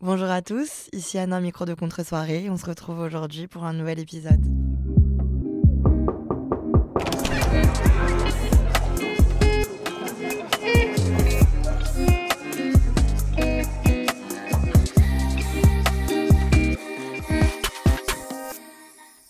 Bonjour 0.00 0.30
à 0.30 0.42
tous, 0.42 0.88
ici 0.92 1.18
Anna, 1.18 1.40
micro 1.40 1.64
de 1.64 1.74
contre-soirée. 1.74 2.48
On 2.50 2.56
se 2.56 2.66
retrouve 2.66 3.00
aujourd'hui 3.00 3.48
pour 3.48 3.64
un 3.64 3.72
nouvel 3.72 3.98
épisode. 3.98 4.40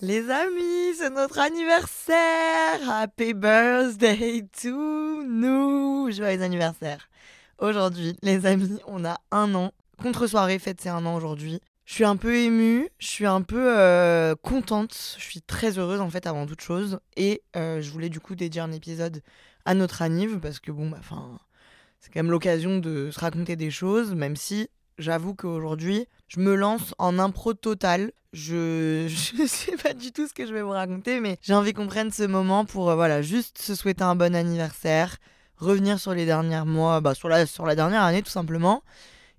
Les 0.02 0.28
amis, 0.28 0.94
c'est 0.98 1.08
notre 1.08 1.38
anniversaire! 1.38 2.90
Happy 2.90 3.32
birthday 3.32 4.46
to 4.60 5.22
nous! 5.24 6.10
Joyeux 6.12 6.42
anniversaire! 6.42 7.08
Aujourd'hui, 7.58 8.18
les 8.22 8.44
amis, 8.44 8.78
on 8.86 9.06
a 9.06 9.16
un 9.30 9.54
an. 9.54 9.72
Contre-soirée 10.00 10.60
fête 10.60 10.80
c'est 10.80 10.88
un 10.88 11.04
an 11.06 11.16
aujourd'hui. 11.16 11.60
Je 11.84 11.94
suis 11.94 12.04
un 12.04 12.16
peu 12.16 12.36
émue, 12.36 12.88
je 12.98 13.06
suis 13.06 13.26
un 13.26 13.42
peu 13.42 13.76
euh, 13.76 14.36
contente, 14.36 15.16
je 15.18 15.24
suis 15.24 15.40
très 15.40 15.78
heureuse 15.78 16.00
en 16.00 16.10
fait 16.10 16.26
avant 16.26 16.46
toute 16.46 16.60
chose. 16.60 17.00
Et 17.16 17.42
euh, 17.56 17.80
je 17.80 17.90
voulais 17.90 18.08
du 18.10 18.20
coup 18.20 18.36
dédier 18.36 18.60
un 18.60 18.70
épisode 18.70 19.22
à 19.64 19.74
notre 19.74 20.02
anniv 20.02 20.38
parce 20.38 20.60
que 20.60 20.70
bon, 20.70 20.88
bah, 20.88 20.98
c'est 21.98 22.12
quand 22.12 22.20
même 22.20 22.30
l'occasion 22.30 22.78
de 22.78 23.10
se 23.10 23.18
raconter 23.18 23.56
des 23.56 23.70
choses, 23.70 24.14
même 24.14 24.36
si 24.36 24.68
j'avoue 24.98 25.34
qu'aujourd'hui, 25.34 26.06
je 26.28 26.40
me 26.40 26.54
lance 26.54 26.94
en 26.98 27.18
impro 27.18 27.54
total. 27.54 28.12
Je 28.32 29.06
je 29.08 29.46
sais 29.46 29.76
pas 29.78 29.94
du 29.94 30.12
tout 30.12 30.28
ce 30.28 30.34
que 30.34 30.46
je 30.46 30.52
vais 30.52 30.62
vous 30.62 30.70
raconter, 30.70 31.18
mais 31.18 31.38
j'ai 31.40 31.54
envie 31.54 31.72
qu'on 31.72 31.88
prenne 31.88 32.12
ce 32.12 32.22
moment 32.22 32.64
pour 32.64 32.90
euh, 32.90 32.94
voilà 32.94 33.20
juste 33.20 33.58
se 33.58 33.74
souhaiter 33.74 34.04
un 34.04 34.14
bon 34.14 34.36
anniversaire, 34.36 35.16
revenir 35.56 35.98
sur 35.98 36.14
les 36.14 36.26
derniers 36.26 36.64
mois, 36.66 37.00
bah, 37.00 37.14
sur 37.14 37.28
la 37.28 37.74
dernière 37.74 38.02
année 38.02 38.22
tout 38.22 38.30
simplement, 38.30 38.84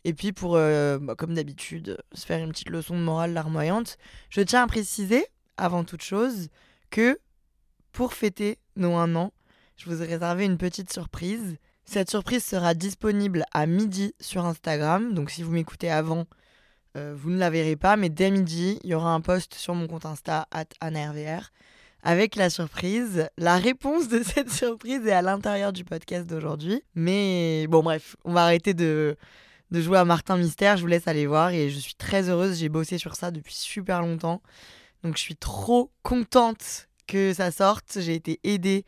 et 0.10 0.14
puis 0.14 0.34
pour 0.34 0.56
euh, 0.56 0.98
bah, 0.98 1.14
comme 1.16 1.36
d'habitude 1.36 2.00
se 2.14 2.26
faire 2.26 2.44
une 2.44 2.50
petite 2.50 2.70
leçon 2.70 2.98
de 2.98 3.04
morale 3.04 3.32
larmoyante. 3.32 3.98
Je 4.32 4.42
tiens 4.42 4.64
à 4.64 4.68
préciser 4.68 5.24
avant 5.56 5.84
toute 5.84 6.02
chose 6.02 6.48
que 6.90 7.20
pour 7.92 8.14
fêter 8.14 8.58
nos 8.76 8.96
un 8.96 9.16
an, 9.16 9.32
je 9.78 9.86
vous 9.86 10.02
ai 10.02 10.08
réservé 10.08 10.46
une 10.46 10.58
petite 10.58 10.92
surprise. 10.92 11.58
Cette 11.86 12.10
surprise 12.10 12.44
sera 12.44 12.74
disponible 12.74 13.46
à 13.54 13.68
midi 13.68 14.16
sur 14.20 14.46
Instagram, 14.46 15.14
donc 15.14 15.30
si 15.30 15.44
vous 15.44 15.52
m'écoutez 15.52 15.92
avant, 15.92 16.26
euh, 16.98 17.14
vous 17.16 17.30
ne 17.30 17.38
la 17.38 17.52
verrez 17.52 17.76
pas, 17.76 17.96
mais 17.96 18.10
dès 18.10 18.32
midi, 18.32 18.80
il 18.84 18.90
y 18.90 18.96
aura 18.96 19.14
un 19.14 19.22
post 19.22 19.54
sur 19.54 19.76
mon 19.76 19.88
compte 19.88 20.08
Insta, 20.08 20.48
AnnaRVR, 20.82 21.52
avec 22.02 22.36
la 22.36 22.50
surprise. 22.50 23.30
La 23.38 23.58
réponse 23.58 24.08
de 24.08 24.24
cette 24.24 24.50
surprise 24.50 25.06
est 25.06 25.12
à 25.12 25.22
l'intérieur 25.22 25.72
du 25.72 25.84
podcast 25.84 26.28
d'aujourd'hui. 26.28 26.82
Mais 26.96 27.68
bon, 27.68 27.84
bref, 27.84 28.16
on 28.24 28.34
va 28.34 28.44
arrêter 28.44 28.74
de, 28.74 29.16
de 29.72 29.82
jouer 29.82 29.98
à 29.98 30.06
Martin 30.06 30.38
Mystère. 30.38 30.78
Je 30.78 30.82
vous 30.82 30.88
laisse 30.88 31.08
aller 31.08 31.28
voir 31.28 31.52
et 31.52 31.70
je 31.70 31.80
suis 31.80 31.96
très 31.96 32.30
heureuse. 32.30 32.60
J'ai 32.60 32.70
bossé 32.70 32.98
sur 32.98 33.16
ça 33.16 33.32
depuis 33.32 33.54
super 33.54 34.02
longtemps. 34.02 34.42
Donc 35.04 35.18
je 35.18 35.22
suis 35.22 35.36
trop 35.36 35.92
contente 36.04 36.88
que 37.08 37.34
ça 37.34 37.52
sorte. 37.52 38.00
J'ai 38.00 38.16
été 38.16 38.40
aidée 38.44 38.86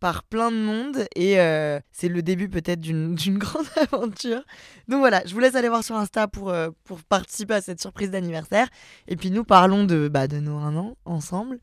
par 0.00 0.22
plein 0.22 0.50
de 0.50 0.56
monde 0.56 1.06
et 1.16 1.40
euh, 1.40 1.80
c'est 1.90 2.08
le 2.08 2.20
début 2.20 2.50
peut-être 2.50 2.80
d'une 2.80 3.14
grande 3.38 3.66
aventure. 3.92 4.42
Donc 4.86 5.00
voilà, 5.00 5.22
je 5.24 5.32
vous 5.32 5.40
laisse 5.40 5.54
aller 5.54 5.68
voir 5.68 5.82
sur 5.82 5.96
Insta 5.96 6.28
pour, 6.28 6.50
euh, 6.50 6.68
pour 6.84 7.02
participer 7.02 7.54
à 7.54 7.60
cette 7.62 7.80
surprise 7.80 8.10
d'anniversaire. 8.10 8.68
Et 9.08 9.16
puis 9.16 9.30
nous 9.30 9.44
parlons 9.44 9.84
de, 9.84 10.08
bah, 10.08 10.28
de 10.28 10.40
nos 10.40 10.58
un 10.58 10.76
an 10.76 10.96
ensemble. 11.06 11.58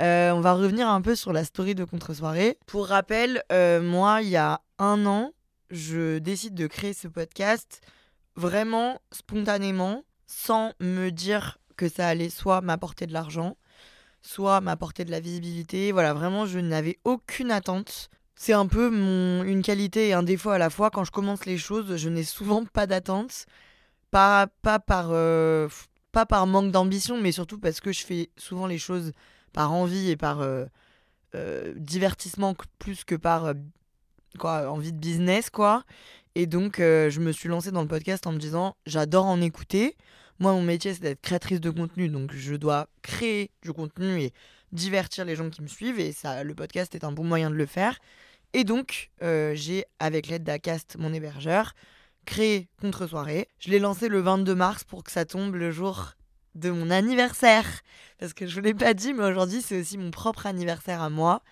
Euh, 0.00 0.30
on 0.30 0.40
va 0.40 0.54
revenir 0.54 0.88
un 0.88 1.02
peu 1.02 1.14
sur 1.14 1.34
la 1.34 1.44
story 1.44 1.74
de 1.74 1.84
contre-soirée. 1.84 2.58
Pour 2.66 2.86
rappel, 2.86 3.42
moi, 3.50 4.22
il 4.22 4.30
y 4.30 4.36
a 4.36 4.62
un 4.78 5.04
an, 5.04 5.32
je 5.70 6.18
décide 6.18 6.54
de 6.54 6.66
créer 6.66 6.94
ce 6.94 7.08
podcast 7.08 7.82
vraiment 8.36 9.00
spontanément, 9.10 10.04
sans 10.26 10.72
me 10.80 11.10
dire 11.10 11.58
que 11.76 11.88
ça 11.88 12.08
allait 12.08 12.30
soit 12.30 12.60
m'apporter 12.60 13.06
de 13.06 13.12
l'argent, 13.12 13.56
soit 14.22 14.60
m'apporter 14.60 15.04
de 15.04 15.10
la 15.10 15.20
visibilité. 15.20 15.92
Voilà, 15.92 16.14
vraiment, 16.14 16.46
je 16.46 16.58
n'avais 16.58 16.98
aucune 17.04 17.50
attente. 17.50 18.08
C'est 18.34 18.52
un 18.52 18.66
peu 18.66 18.90
mon, 18.90 19.44
une 19.44 19.62
qualité 19.62 20.08
et 20.08 20.12
un 20.14 20.22
défaut 20.22 20.50
à 20.50 20.58
la 20.58 20.70
fois. 20.70 20.90
Quand 20.90 21.04
je 21.04 21.10
commence 21.10 21.46
les 21.46 21.58
choses, 21.58 21.96
je 21.96 22.08
n'ai 22.08 22.24
souvent 22.24 22.64
pas 22.64 22.86
d'attente. 22.86 23.46
Pas, 24.10 24.46
pas, 24.62 24.78
par, 24.78 25.08
euh, 25.10 25.68
pas 26.12 26.26
par 26.26 26.46
manque 26.46 26.70
d'ambition, 26.70 27.20
mais 27.20 27.32
surtout 27.32 27.58
parce 27.58 27.80
que 27.80 27.92
je 27.92 28.04
fais 28.04 28.30
souvent 28.36 28.66
les 28.66 28.78
choses 28.78 29.12
par 29.52 29.72
envie 29.72 30.10
et 30.10 30.16
par 30.16 30.40
euh, 30.40 30.66
euh, 31.34 31.72
divertissement 31.76 32.54
plus 32.78 33.04
que 33.04 33.14
par 33.14 33.54
quoi, 34.38 34.70
envie 34.70 34.92
de 34.92 34.98
business, 34.98 35.50
quoi. 35.50 35.84
Et 36.34 36.46
donc, 36.46 36.80
euh, 36.80 37.10
je 37.10 37.20
me 37.20 37.32
suis 37.32 37.48
lancée 37.48 37.70
dans 37.70 37.82
le 37.82 37.88
podcast 37.88 38.26
en 38.26 38.32
me 38.32 38.38
disant, 38.38 38.76
j'adore 38.86 39.26
en 39.26 39.40
écouter. 39.40 39.96
Moi, 40.38 40.52
mon 40.52 40.62
métier, 40.62 40.94
c'est 40.94 41.02
d'être 41.02 41.20
créatrice 41.20 41.60
de 41.60 41.70
contenu, 41.70 42.08
donc 42.08 42.32
je 42.34 42.54
dois 42.54 42.88
créer 43.02 43.50
du 43.62 43.72
contenu 43.72 44.20
et 44.20 44.32
divertir 44.72 45.24
les 45.24 45.36
gens 45.36 45.50
qui 45.50 45.62
me 45.62 45.66
suivent, 45.66 46.00
et 46.00 46.12
ça, 46.12 46.42
le 46.42 46.54
podcast 46.54 46.94
est 46.94 47.04
un 47.04 47.12
bon 47.12 47.24
moyen 47.24 47.50
de 47.50 47.54
le 47.54 47.66
faire. 47.66 47.98
Et 48.54 48.64
donc, 48.64 49.10
euh, 49.22 49.52
j'ai, 49.54 49.84
avec 49.98 50.26
l'aide 50.26 50.44
d'Acast, 50.44 50.96
mon 50.98 51.12
hébergeur, 51.12 51.74
créé 52.24 52.68
Contre-soirée. 52.80 53.48
Je 53.58 53.70
l'ai 53.70 53.78
lancé 53.78 54.08
le 54.08 54.20
22 54.20 54.54
mars 54.54 54.84
pour 54.84 55.04
que 55.04 55.10
ça 55.10 55.24
tombe 55.24 55.54
le 55.54 55.70
jour 55.70 56.14
de 56.54 56.70
mon 56.70 56.90
anniversaire. 56.90 57.66
Parce 58.18 58.32
que 58.32 58.46
je 58.46 58.60
ne 58.60 58.66
l'ai 58.66 58.74
pas 58.74 58.94
dit, 58.94 59.14
mais 59.14 59.24
aujourd'hui, 59.24 59.62
c'est 59.62 59.80
aussi 59.80 59.98
mon 59.98 60.10
propre 60.10 60.46
anniversaire 60.46 61.02
à 61.02 61.10
moi. 61.10 61.42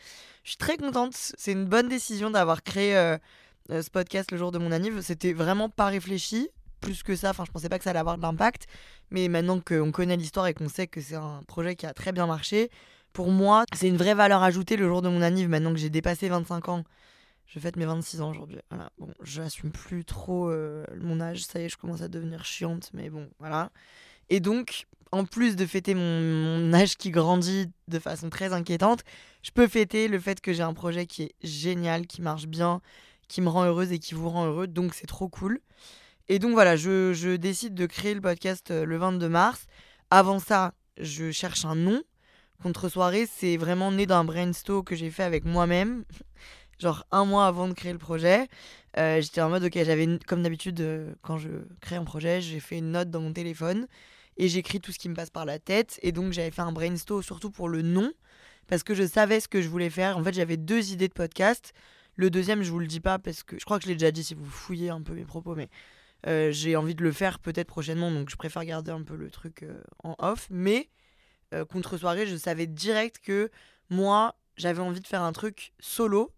Je 0.44 0.50
suis 0.50 0.58
très 0.58 0.76
contente. 0.76 1.14
C'est 1.14 1.52
une 1.52 1.66
bonne 1.66 1.88
décision 1.88 2.30
d'avoir 2.30 2.62
créé 2.62 2.96
euh, 2.96 3.18
euh, 3.70 3.82
ce 3.82 3.90
podcast 3.90 4.32
le 4.32 4.38
jour 4.38 4.52
de 4.52 4.58
mon 4.58 4.72
anniv. 4.72 5.00
C'était 5.00 5.32
vraiment 5.32 5.68
pas 5.68 5.86
réfléchi. 5.86 6.48
Plus 6.80 7.02
que 7.02 7.14
ça, 7.14 7.30
enfin, 7.30 7.44
je 7.46 7.50
pensais 7.50 7.68
pas 7.68 7.78
que 7.78 7.84
ça 7.84 7.90
allait 7.90 7.98
avoir 7.98 8.16
de 8.16 8.22
l'impact. 8.22 8.66
Mais 9.10 9.28
maintenant 9.28 9.60
qu'on 9.60 9.92
connaît 9.92 10.16
l'histoire 10.16 10.46
et 10.46 10.54
qu'on 10.54 10.68
sait 10.68 10.86
que 10.86 11.00
c'est 11.00 11.14
un 11.14 11.42
projet 11.46 11.76
qui 11.76 11.86
a 11.86 11.92
très 11.92 12.12
bien 12.12 12.26
marché, 12.26 12.70
pour 13.12 13.30
moi, 13.30 13.64
c'est 13.74 13.88
une 13.88 13.96
vraie 13.96 14.14
valeur 14.14 14.42
ajoutée 14.42 14.76
le 14.76 14.86
jour 14.88 15.02
de 15.02 15.08
mon 15.08 15.20
anniv. 15.22 15.48
Maintenant 15.48 15.72
que 15.72 15.78
j'ai 15.78 15.90
dépassé 15.90 16.28
25 16.28 16.68
ans, 16.68 16.84
je 17.46 17.58
fête 17.58 17.76
mes 17.76 17.84
26 17.84 18.22
ans 18.22 18.30
aujourd'hui. 18.30 18.58
Voilà. 18.70 18.90
Bon, 18.98 19.12
j'assume 19.22 19.70
plus 19.70 20.04
trop 20.04 20.48
euh, 20.48 20.84
mon 20.98 21.20
âge. 21.20 21.44
Ça 21.44 21.60
y 21.60 21.64
est, 21.64 21.68
je 21.68 21.76
commence 21.76 22.02
à 22.02 22.08
devenir 22.08 22.44
chiante, 22.44 22.90
mais 22.94 23.10
bon, 23.10 23.28
voilà. 23.38 23.70
Et 24.28 24.40
donc, 24.40 24.86
en 25.12 25.24
plus 25.24 25.56
de 25.56 25.66
fêter 25.66 25.94
mon, 25.94 26.20
mon 26.20 26.72
âge 26.72 26.96
qui 26.96 27.10
grandit 27.10 27.70
de 27.88 27.98
façon 27.98 28.30
très 28.30 28.52
inquiétante, 28.52 29.02
je 29.42 29.50
peux 29.50 29.66
fêter 29.66 30.08
le 30.08 30.18
fait 30.20 30.40
que 30.40 30.52
j'ai 30.52 30.62
un 30.62 30.74
projet 30.74 31.06
qui 31.06 31.24
est 31.24 31.34
génial, 31.42 32.06
qui 32.06 32.22
marche 32.22 32.46
bien, 32.46 32.80
qui 33.30 33.40
me 33.40 33.48
rend 33.48 33.64
heureuse 33.64 33.92
et 33.92 33.98
qui 34.00 34.14
vous 34.14 34.28
rend 34.28 34.46
heureux. 34.46 34.66
Donc, 34.66 34.92
c'est 34.92 35.06
trop 35.06 35.28
cool. 35.28 35.60
Et 36.28 36.38
donc, 36.38 36.52
voilà, 36.52 36.76
je, 36.76 37.14
je 37.14 37.36
décide 37.36 37.74
de 37.74 37.86
créer 37.86 38.12
le 38.12 38.20
podcast 38.20 38.70
euh, 38.72 38.84
le 38.84 38.96
22 38.98 39.28
mars. 39.28 39.66
Avant 40.10 40.40
ça, 40.40 40.74
je 40.98 41.30
cherche 41.30 41.64
un 41.64 41.76
nom. 41.76 42.02
Contre-soirée, 42.60 43.26
c'est 43.32 43.56
vraiment 43.56 43.92
né 43.92 44.04
d'un 44.04 44.24
brainstorm 44.24 44.84
que 44.84 44.96
j'ai 44.96 45.10
fait 45.10 45.22
avec 45.22 45.44
moi-même. 45.44 46.04
Genre 46.80 47.06
un 47.12 47.24
mois 47.24 47.46
avant 47.46 47.68
de 47.68 47.72
créer 47.72 47.92
le 47.92 47.98
projet. 47.98 48.48
Euh, 48.98 49.20
J'étais 49.20 49.40
en 49.40 49.48
mode, 49.48 49.62
ok, 49.64 49.78
j'avais, 49.84 50.08
comme 50.26 50.42
d'habitude, 50.42 50.80
euh, 50.80 51.12
quand 51.22 51.38
je 51.38 51.50
crée 51.80 51.96
un 51.96 52.04
projet, 52.04 52.40
j'ai 52.40 52.58
fait 52.58 52.78
une 52.78 52.90
note 52.90 53.10
dans 53.10 53.20
mon 53.20 53.32
téléphone 53.32 53.86
et 54.38 54.48
j'écris 54.48 54.80
tout 54.80 54.90
ce 54.90 54.98
qui 54.98 55.08
me 55.08 55.14
passe 55.14 55.30
par 55.30 55.44
la 55.44 55.60
tête. 55.60 56.00
Et 56.02 56.10
donc, 56.10 56.32
j'avais 56.32 56.50
fait 56.50 56.62
un 56.62 56.72
brainstorm 56.72 57.22
surtout 57.22 57.50
pour 57.50 57.68
le 57.68 57.82
nom 57.82 58.10
parce 58.66 58.82
que 58.82 58.94
je 58.94 59.06
savais 59.06 59.38
ce 59.38 59.46
que 59.46 59.62
je 59.62 59.68
voulais 59.68 59.90
faire. 59.90 60.18
En 60.18 60.24
fait, 60.24 60.34
j'avais 60.34 60.56
deux 60.56 60.92
idées 60.92 61.08
de 61.08 61.12
podcast. 61.12 61.72
Le 62.20 62.28
deuxième, 62.28 62.62
je 62.62 62.70
vous 62.70 62.80
le 62.80 62.86
dis 62.86 63.00
pas 63.00 63.18
parce 63.18 63.42
que 63.42 63.58
je 63.58 63.64
crois 63.64 63.78
que 63.78 63.84
je 63.84 63.88
l'ai 63.88 63.94
déjà 63.94 64.10
dit 64.10 64.22
si 64.22 64.34
vous 64.34 64.44
fouillez 64.44 64.90
un 64.90 65.00
peu 65.00 65.14
mes 65.14 65.24
propos, 65.24 65.54
mais 65.54 65.70
euh, 66.26 66.52
j'ai 66.52 66.76
envie 66.76 66.94
de 66.94 67.02
le 67.02 67.12
faire 67.12 67.38
peut-être 67.38 67.68
prochainement, 67.68 68.10
donc 68.10 68.28
je 68.28 68.36
préfère 68.36 68.62
garder 68.66 68.90
un 68.90 69.02
peu 69.02 69.16
le 69.16 69.30
truc 69.30 69.62
euh, 69.62 69.80
en 70.04 70.16
off. 70.18 70.46
Mais 70.50 70.90
euh, 71.54 71.64
contre 71.64 71.96
soirée, 71.96 72.26
je 72.26 72.36
savais 72.36 72.66
direct 72.66 73.20
que 73.24 73.50
moi, 73.88 74.34
j'avais 74.58 74.82
envie 74.82 75.00
de 75.00 75.06
faire 75.06 75.22
un 75.22 75.32
truc 75.32 75.72
solo 75.80 76.30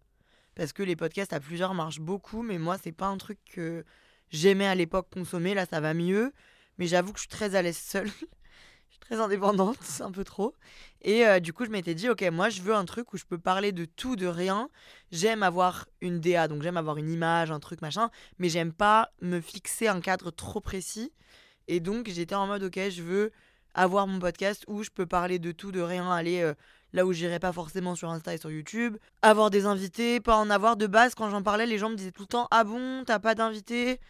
parce 0.54 0.72
que 0.72 0.84
les 0.84 0.94
podcasts 0.94 1.32
à 1.32 1.40
plusieurs 1.40 1.74
marchent 1.74 1.98
beaucoup, 1.98 2.42
mais 2.42 2.58
moi, 2.58 2.78
c'est 2.80 2.92
pas 2.92 3.06
un 3.06 3.18
truc 3.18 3.40
que 3.52 3.84
j'aimais 4.30 4.68
à 4.68 4.76
l'époque 4.76 5.08
consommer. 5.12 5.52
Là, 5.52 5.66
ça 5.66 5.80
va 5.80 5.94
mieux, 5.94 6.32
mais 6.78 6.86
j'avoue 6.86 7.12
que 7.12 7.18
je 7.18 7.22
suis 7.22 7.28
très 7.28 7.56
à 7.56 7.62
l'aise 7.62 7.76
seule. 7.76 8.08
Très 9.02 9.20
indépendante, 9.20 9.78
un 10.00 10.10
peu 10.10 10.24
trop. 10.24 10.54
Et 11.02 11.26
euh, 11.26 11.40
du 11.40 11.52
coup, 11.52 11.64
je 11.64 11.70
m'étais 11.70 11.94
dit, 11.94 12.08
ok, 12.08 12.22
moi, 12.32 12.48
je 12.48 12.62
veux 12.62 12.74
un 12.74 12.84
truc 12.84 13.12
où 13.12 13.16
je 13.16 13.24
peux 13.24 13.38
parler 13.38 13.72
de 13.72 13.84
tout, 13.84 14.16
de 14.16 14.26
rien. 14.26 14.68
J'aime 15.10 15.42
avoir 15.42 15.86
une 16.00 16.20
DA, 16.20 16.48
donc 16.48 16.62
j'aime 16.62 16.76
avoir 16.76 16.96
une 16.96 17.10
image, 17.10 17.50
un 17.50 17.60
truc, 17.60 17.82
machin, 17.82 18.10
mais 18.38 18.48
j'aime 18.48 18.72
pas 18.72 19.10
me 19.20 19.40
fixer 19.40 19.88
un 19.88 20.00
cadre 20.00 20.30
trop 20.30 20.60
précis. 20.60 21.12
Et 21.68 21.80
donc, 21.80 22.08
j'étais 22.08 22.34
en 22.34 22.46
mode, 22.46 22.62
ok, 22.62 22.78
je 22.90 23.02
veux 23.02 23.32
avoir 23.74 24.06
mon 24.06 24.18
podcast 24.18 24.64
où 24.68 24.82
je 24.82 24.90
peux 24.90 25.06
parler 25.06 25.38
de 25.38 25.52
tout, 25.52 25.72
de 25.72 25.80
rien, 25.80 26.10
aller 26.10 26.40
euh, 26.42 26.54
là 26.92 27.06
où 27.06 27.12
j'irai 27.12 27.38
pas 27.38 27.52
forcément 27.52 27.94
sur 27.94 28.10
Insta 28.10 28.34
et 28.34 28.38
sur 28.38 28.50
YouTube, 28.50 28.96
avoir 29.22 29.50
des 29.50 29.66
invités, 29.66 30.20
pas 30.20 30.36
en 30.36 30.50
avoir 30.50 30.76
de 30.76 30.86
base. 30.86 31.14
Quand 31.14 31.30
j'en 31.30 31.42
parlais, 31.42 31.66
les 31.66 31.78
gens 31.78 31.90
me 31.90 31.96
disaient 31.96 32.12
tout 32.12 32.22
le 32.22 32.28
temps, 32.28 32.48
ah 32.50 32.64
bon, 32.64 33.04
t'as 33.04 33.18
pas 33.18 33.34
d'invités? 33.34 34.00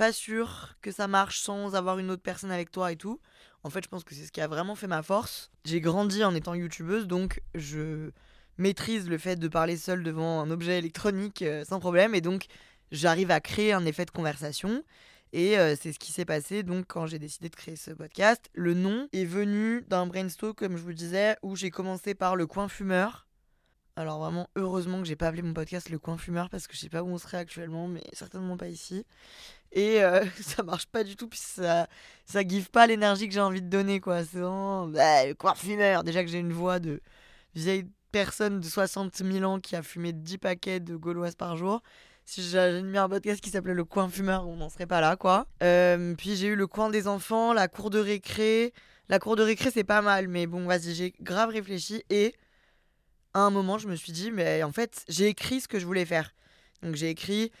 Pas 0.00 0.14
sûr 0.14 0.76
que 0.80 0.92
ça 0.92 1.08
marche 1.08 1.40
sans 1.40 1.74
avoir 1.74 1.98
une 1.98 2.10
autre 2.10 2.22
personne 2.22 2.50
avec 2.50 2.70
toi 2.70 2.90
et 2.90 2.96
tout. 2.96 3.20
En 3.64 3.68
fait, 3.68 3.84
je 3.84 3.88
pense 3.90 4.02
que 4.02 4.14
c'est 4.14 4.24
ce 4.24 4.32
qui 4.32 4.40
a 4.40 4.48
vraiment 4.48 4.74
fait 4.74 4.86
ma 4.86 5.02
force. 5.02 5.50
J'ai 5.66 5.82
grandi 5.82 6.24
en 6.24 6.34
étant 6.34 6.54
youtubeuse, 6.54 7.06
donc 7.06 7.42
je 7.54 8.10
maîtrise 8.56 9.10
le 9.10 9.18
fait 9.18 9.36
de 9.36 9.46
parler 9.46 9.76
seule 9.76 10.02
devant 10.02 10.40
un 10.40 10.50
objet 10.50 10.78
électronique 10.78 11.42
euh, 11.42 11.66
sans 11.66 11.80
problème, 11.80 12.14
et 12.14 12.22
donc 12.22 12.46
j'arrive 12.90 13.30
à 13.30 13.40
créer 13.40 13.74
un 13.74 13.84
effet 13.84 14.06
de 14.06 14.10
conversation. 14.10 14.84
Et 15.34 15.58
euh, 15.58 15.76
c'est 15.78 15.92
ce 15.92 15.98
qui 15.98 16.12
s'est 16.12 16.24
passé 16.24 16.62
donc 16.62 16.86
quand 16.88 17.04
j'ai 17.04 17.18
décidé 17.18 17.50
de 17.50 17.56
créer 17.56 17.76
ce 17.76 17.90
podcast. 17.90 18.48
Le 18.54 18.72
nom 18.72 19.06
est 19.12 19.26
venu 19.26 19.82
d'un 19.82 20.06
brainstorm, 20.06 20.54
comme 20.54 20.78
je 20.78 20.82
vous 20.82 20.94
disais, 20.94 21.36
où 21.42 21.56
j'ai 21.56 21.70
commencé 21.70 22.14
par 22.14 22.36
le 22.36 22.46
coin 22.46 22.68
fumeur. 22.68 23.26
Alors 24.00 24.18
vraiment, 24.18 24.48
heureusement 24.56 25.00
que 25.00 25.04
j'ai 25.06 25.14
pas 25.14 25.28
appelé 25.28 25.42
mon 25.42 25.52
podcast 25.52 25.90
le 25.90 25.98
coin 25.98 26.16
fumeur 26.16 26.48
parce 26.48 26.66
que 26.66 26.74
je 26.74 26.80
sais 26.80 26.88
pas 26.88 27.02
où 27.02 27.08
on 27.08 27.18
serait 27.18 27.36
actuellement, 27.36 27.86
mais 27.86 28.02
certainement 28.14 28.56
pas 28.56 28.68
ici. 28.68 29.04
Et 29.72 30.02
euh, 30.02 30.24
ça 30.40 30.62
marche 30.62 30.86
pas 30.86 31.04
du 31.04 31.16
tout, 31.16 31.28
puis 31.28 31.38
ça, 31.38 31.86
ça 32.24 32.42
give 32.42 32.70
pas 32.70 32.86
l'énergie 32.86 33.28
que 33.28 33.34
j'ai 33.34 33.40
envie 33.40 33.60
de 33.60 33.68
donner, 33.68 34.00
quoi. 34.00 34.24
C'est 34.24 34.38
vraiment 34.38 34.86
bah, 34.86 35.26
le 35.26 35.34
coin 35.34 35.54
fumeur. 35.54 36.02
Déjà 36.02 36.24
que 36.24 36.30
j'ai 36.30 36.38
une 36.38 36.54
voix 36.54 36.78
de 36.78 37.02
vieille 37.54 37.86
personne 38.10 38.60
de 38.60 38.66
60 38.66 39.16
000 39.16 39.44
ans 39.44 39.60
qui 39.60 39.76
a 39.76 39.82
fumé 39.82 40.14
10 40.14 40.38
paquets 40.38 40.80
de 40.80 40.96
gauloises 40.96 41.36
par 41.36 41.58
jour 41.58 41.82
si 42.24 42.48
j'avais 42.48 42.82
mis 42.82 42.96
un 42.96 43.08
podcast 43.08 43.40
qui 43.42 43.50
s'appelait 43.50 43.74
Le 43.74 43.84
Coin 43.84 44.08
Fumeur, 44.08 44.46
on 44.46 44.56
n'en 44.56 44.68
serait 44.68 44.86
pas 44.86 45.00
là, 45.00 45.16
quoi. 45.16 45.46
Euh, 45.64 46.14
puis 46.14 46.36
j'ai 46.36 46.46
eu 46.46 46.54
le 46.54 46.68
coin 46.68 46.88
des 46.88 47.08
enfants, 47.08 47.52
la 47.52 47.66
cour 47.66 47.90
de 47.90 47.98
récré. 47.98 48.72
La 49.08 49.18
cour 49.18 49.34
de 49.34 49.42
récré, 49.42 49.72
c'est 49.72 49.82
pas 49.82 50.00
mal, 50.00 50.28
mais 50.28 50.46
bon, 50.46 50.64
vas-y, 50.66 50.94
j'ai 50.94 51.12
grave 51.20 51.50
réfléchi 51.50 52.04
et 52.08 52.32
à 53.34 53.40
un 53.40 53.50
moment, 53.50 53.78
je 53.78 53.88
me 53.88 53.96
suis 53.96 54.12
dit, 54.12 54.30
mais 54.30 54.62
en 54.62 54.72
fait, 54.72 55.04
j'ai 55.08 55.28
écrit 55.28 55.60
ce 55.60 55.68
que 55.68 55.78
je 55.78 55.86
voulais 55.86 56.04
faire. 56.04 56.34
Donc 56.82 56.94
j'ai 56.94 57.10
écrit 57.10 57.52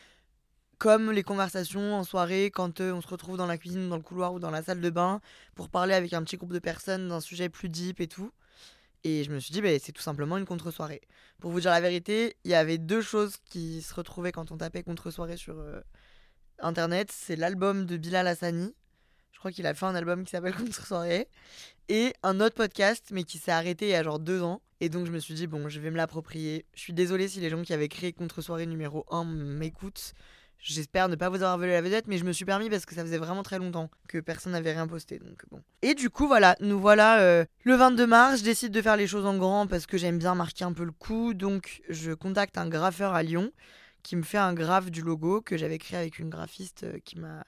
comme 0.78 1.10
les 1.12 1.22
conversations 1.22 1.94
en 1.94 2.04
soirée, 2.04 2.50
quand 2.50 2.80
euh, 2.80 2.94
on 2.94 3.02
se 3.02 3.06
retrouve 3.06 3.36
dans 3.36 3.46
la 3.46 3.58
cuisine, 3.58 3.90
dans 3.90 3.96
le 3.96 4.02
couloir 4.02 4.32
ou 4.32 4.40
dans 4.40 4.50
la 4.50 4.62
salle 4.62 4.80
de 4.80 4.88
bain, 4.88 5.20
pour 5.54 5.68
parler 5.68 5.92
avec 5.92 6.14
un 6.14 6.22
petit 6.22 6.38
groupe 6.38 6.54
de 6.54 6.58
personnes 6.58 7.08
d'un 7.08 7.20
sujet 7.20 7.50
plus 7.50 7.68
deep 7.68 8.00
et 8.00 8.08
tout. 8.08 8.32
Et 9.04 9.22
je 9.22 9.30
me 9.30 9.38
suis 9.38 9.52
dit, 9.52 9.60
bah, 9.60 9.68
c'est 9.78 9.92
tout 9.92 10.02
simplement 10.02 10.38
une 10.38 10.46
contre-soirée. 10.46 11.02
Pour 11.38 11.50
vous 11.50 11.60
dire 11.60 11.70
la 11.70 11.82
vérité, 11.82 12.34
il 12.44 12.50
y 12.50 12.54
avait 12.54 12.78
deux 12.78 13.02
choses 13.02 13.36
qui 13.44 13.82
se 13.82 13.92
retrouvaient 13.92 14.32
quand 14.32 14.52
on 14.52 14.56
tapait 14.56 14.82
contre-soirée 14.82 15.36
sur 15.36 15.58
euh, 15.58 15.80
Internet. 16.60 17.12
C'est 17.12 17.36
l'album 17.36 17.84
de 17.84 17.98
Bilal 17.98 18.26
Hassani. 18.26 18.74
Je 19.32 19.38
crois 19.38 19.52
qu'il 19.52 19.66
a 19.66 19.74
fait 19.74 19.86
un 19.86 19.94
album 19.94 20.24
qui 20.24 20.30
s'appelle 20.30 20.54
Contre-soirée. 20.56 21.28
Et 21.90 22.14
un 22.22 22.40
autre 22.40 22.54
podcast, 22.54 23.08
mais 23.12 23.24
qui 23.24 23.36
s'est 23.36 23.52
arrêté 23.52 23.88
il 23.88 23.92
y 23.92 23.94
a 23.94 24.02
genre 24.02 24.18
deux 24.18 24.42
ans. 24.42 24.62
Et 24.80 24.88
donc 24.88 25.06
je 25.06 25.12
me 25.12 25.18
suis 25.18 25.34
dit, 25.34 25.46
bon, 25.46 25.68
je 25.68 25.80
vais 25.80 25.90
me 25.90 25.96
l'approprier. 25.96 26.64
Je 26.74 26.80
suis 26.80 26.92
désolée 26.92 27.28
si 27.28 27.40
les 27.40 27.50
gens 27.50 27.62
qui 27.62 27.72
avaient 27.72 27.88
créé 27.88 28.12
Contre-soirée 28.12 28.66
numéro 28.66 29.04
1 29.10 29.24
m'écoutent. 29.24 30.14
J'espère 30.62 31.08
ne 31.08 31.16
pas 31.16 31.30
vous 31.30 31.36
avoir 31.36 31.56
volé 31.56 31.72
la 31.72 31.80
vedette, 31.80 32.06
mais 32.06 32.18
je 32.18 32.24
me 32.24 32.32
suis 32.32 32.44
permis 32.44 32.68
parce 32.68 32.84
que 32.84 32.94
ça 32.94 33.02
faisait 33.02 33.16
vraiment 33.16 33.42
très 33.42 33.58
longtemps 33.58 33.90
que 34.08 34.18
personne 34.18 34.52
n'avait 34.52 34.72
rien 34.72 34.86
posté. 34.86 35.18
Donc 35.18 35.42
bon. 35.50 35.62
Et 35.80 35.94
du 35.94 36.10
coup, 36.10 36.26
voilà, 36.26 36.54
nous 36.60 36.78
voilà 36.78 37.20
euh, 37.20 37.46
le 37.64 37.76
22 37.76 38.06
mars. 38.06 38.40
Je 38.40 38.44
décide 38.44 38.70
de 38.70 38.82
faire 38.82 38.96
les 38.96 39.06
choses 39.06 39.24
en 39.24 39.38
grand 39.38 39.66
parce 39.66 39.86
que 39.86 39.96
j'aime 39.96 40.18
bien 40.18 40.34
marquer 40.34 40.64
un 40.64 40.74
peu 40.74 40.84
le 40.84 40.92
coup. 40.92 41.32
Donc 41.32 41.80
je 41.88 42.12
contacte 42.12 42.58
un 42.58 42.68
graffeur 42.68 43.14
à 43.14 43.22
Lyon 43.22 43.52
qui 44.02 44.16
me 44.16 44.22
fait 44.22 44.38
un 44.38 44.52
graphe 44.52 44.90
du 44.90 45.00
logo 45.00 45.40
que 45.40 45.56
j'avais 45.56 45.78
créé 45.78 45.98
avec 45.98 46.18
une 46.18 46.28
graphiste 46.28 46.84
euh, 46.84 46.98
qui 47.04 47.18
m'a 47.18 47.44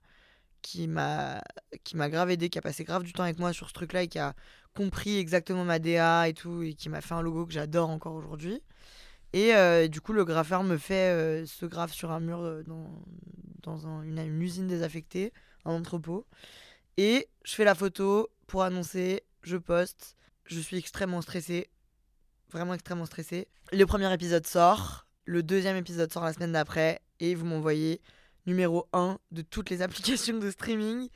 qui 0.63 0.89
m'a 0.89 1.43
qui 1.85 1.97
m'a 1.97 2.09
grave 2.09 2.31
aidé, 2.31 2.49
qui 2.49 2.59
a 2.59 2.63
passé 2.63 2.83
grave 2.85 3.03
du 3.03 3.13
temps 3.13 3.25
avec 3.25 3.39
moi 3.39 3.53
sur 3.53 3.69
ce 3.69 3.75
truc-là 3.75 4.05
et 4.05 4.09
qui 4.09 4.19
a 4.19 4.35
compris 4.75 5.19
exactement 5.19 5.65
ma 5.65 5.79
DA 5.79 6.29
et 6.29 6.35
tout 6.35 6.63
et 6.63 6.75
qui 6.75 6.89
m'a 6.89 7.01
fait 7.01 7.15
un 7.15 7.23
logo 7.23 7.47
que 7.47 7.53
j'adore 7.53 7.91
encore 7.91 8.15
aujourd'hui. 8.15 8.63
Et 9.33 9.55
euh, 9.55 9.89
du 9.89 10.01
coup, 10.01 10.13
le 10.13 10.25
graffeur 10.25 10.63
me 10.63 10.77
fait 10.77 11.11
euh, 11.11 11.47
ce 11.47 11.65
graphe 11.65 11.93
sur 11.93 12.11
un 12.11 12.21
mur 12.21 12.41
euh, 12.41 12.63
dans, 12.65 12.91
dans 13.63 14.03
une, 14.03 14.19
usine 14.41 14.67
désaffectée, 14.67 15.33
un 15.65 15.73
entrepôt. 15.73 16.27
Et 16.99 17.29
je 17.45 17.55
fais 17.55 17.65
la 17.65 17.75
photo 17.75 18.29
pour 18.47 18.63
annoncer, 18.63 19.23
je 19.43 19.57
poste. 19.57 20.17
Je 20.45 20.61
suis 20.61 20.77
extrêmement 20.77 21.23
stressée. 21.23 21.71
Vraiment 22.51 22.75
extrêmement 22.75 23.07
stressée. 23.07 23.49
Le 23.73 23.87
premier 23.87 24.13
épisode 24.13 24.47
sort. 24.47 25.07
Le 25.25 25.43
deuxième 25.43 25.77
épisode 25.77 26.13
sort 26.13 26.25
la 26.25 26.35
semaine 26.35 26.53
d'après. 26.53 27.01
Et 27.21 27.35
vous 27.35 27.47
m'envoyez 27.47 28.03
numéro 28.47 28.87
1 28.93 29.19
de 29.31 29.41
toutes 29.41 29.71
les 29.71 29.81
applications 29.83 30.39
de 30.39 30.51
streaming. 30.51 31.09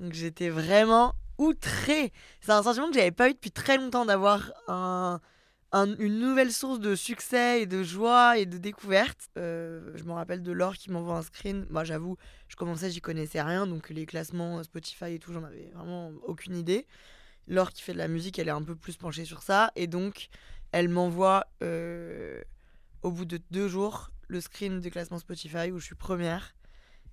Donc 0.00 0.12
j'étais 0.14 0.48
vraiment 0.48 1.14
outrée. 1.40 2.12
C'est 2.40 2.52
un 2.52 2.62
sentiment 2.62 2.88
que 2.88 2.94
j'avais 2.94 3.10
pas 3.10 3.28
eu 3.28 3.32
depuis 3.32 3.50
très 3.50 3.76
longtemps 3.76 4.04
d'avoir 4.04 4.52
un 4.68 5.20
une 5.72 6.18
nouvelle 6.18 6.52
source 6.52 6.80
de 6.80 6.94
succès 6.94 7.62
et 7.62 7.66
de 7.66 7.82
joie 7.82 8.38
et 8.38 8.46
de 8.46 8.58
découverte. 8.58 9.28
Euh, 9.38 9.92
je 9.94 10.04
me 10.04 10.12
rappelle 10.12 10.42
de 10.42 10.52
Laure 10.52 10.74
qui 10.74 10.90
m'envoie 10.90 11.16
un 11.16 11.22
screen. 11.22 11.66
Moi, 11.70 11.84
j'avoue, 11.84 12.16
je 12.48 12.56
commençais, 12.56 12.90
j'y 12.90 13.00
connaissais 13.00 13.40
rien, 13.40 13.66
donc 13.66 13.90
les 13.90 14.06
classements 14.06 14.62
Spotify 14.62 15.14
et 15.14 15.18
tout, 15.18 15.32
j'en 15.32 15.44
avais 15.44 15.70
vraiment 15.74 16.10
aucune 16.24 16.56
idée. 16.56 16.86
Laure 17.46 17.70
qui 17.70 17.82
fait 17.82 17.92
de 17.92 17.98
la 17.98 18.08
musique, 18.08 18.38
elle 18.38 18.48
est 18.48 18.52
un 18.52 18.62
peu 18.62 18.74
plus 18.74 18.96
penchée 18.96 19.24
sur 19.24 19.42
ça, 19.42 19.70
et 19.76 19.86
donc 19.86 20.28
elle 20.72 20.88
m'envoie 20.88 21.46
euh, 21.62 22.42
au 23.02 23.12
bout 23.12 23.24
de 23.24 23.40
deux 23.50 23.68
jours 23.68 24.10
le 24.28 24.40
screen 24.40 24.80
des 24.80 24.90
classements 24.90 25.18
Spotify 25.18 25.70
où 25.70 25.78
je 25.78 25.84
suis 25.84 25.94
première. 25.94 26.54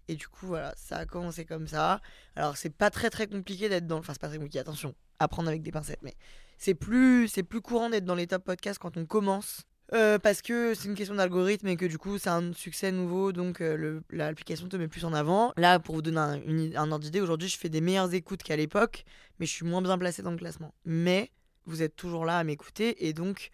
Et 0.08 0.16
du 0.16 0.28
coup, 0.28 0.48
voilà, 0.48 0.74
ça 0.78 0.98
a 0.98 1.06
commencé 1.06 1.46
comme 1.46 1.68
ça. 1.68 2.02
Alors, 2.36 2.58
c'est 2.58 2.70
pas 2.70 2.90
très 2.90 3.10
très 3.10 3.28
compliqué 3.28 3.70
d'être 3.70 3.88
dans. 3.88 3.98
Enfin, 3.98 4.14
c'est 4.14 4.22
pas 4.22 4.30
très 4.30 4.38
compliqué, 4.38 4.60
attention, 4.60 4.96
à 5.20 5.28
prendre 5.28 5.50
avec 5.50 5.62
des 5.62 5.72
pincettes, 5.72 6.02
mais 6.02 6.16
c'est 6.58 6.74
plus, 6.74 7.28
c'est 7.28 7.44
plus 7.44 7.62
courant 7.62 7.90
d'être 7.90 8.06
dans 8.06 8.16
les 8.16 8.28
top 8.28 8.44
podcasts 8.44 8.80
quand 8.80 8.98
on 8.98 9.06
commence. 9.06 9.66
Euh, 9.94 10.20
parce 10.20 10.42
que 10.42 10.74
c'est 10.74 10.90
une 10.90 10.96
question 10.96 11.16
d'algorithme 11.16 11.68
et 11.70 11.78
que 11.78 11.86
du 11.86 11.98
coup 11.98 12.18
c'est 12.18 12.30
un 12.30 12.52
succès 12.52 12.92
nouveau 12.92 13.32
donc 13.32 13.62
euh, 13.62 14.02
l'application 14.10 14.68
te 14.68 14.76
met 14.76 14.90
plus 14.90 15.06
en 15.06 15.14
avant. 15.14 15.54
Là 15.56 15.80
pour 15.80 15.96
vous 15.96 16.02
donner 16.02 16.20
un, 16.20 16.42
un 16.76 16.92
ordre 16.92 17.06
d'idée, 17.06 17.22
aujourd'hui 17.22 17.48
je 17.48 17.58
fais 17.58 17.70
des 17.70 17.80
meilleures 17.80 18.14
écoutes 18.14 18.44
qu'à 18.44 18.58
l'époque 18.58 19.06
mais 19.40 19.46
je 19.46 19.52
suis 19.52 19.66
moins 19.66 19.82
bien 19.82 19.98
placé 19.98 20.22
dans 20.22 20.32
le 20.32 20.38
classement. 20.38 20.74
Mais 20.84 21.32
vous 21.66 21.84
êtes 21.84 21.96
toujours 21.96 22.26
là 22.26 22.38
à 22.38 22.44
m'écouter 22.44 23.08
et 23.08 23.14
donc 23.14 23.50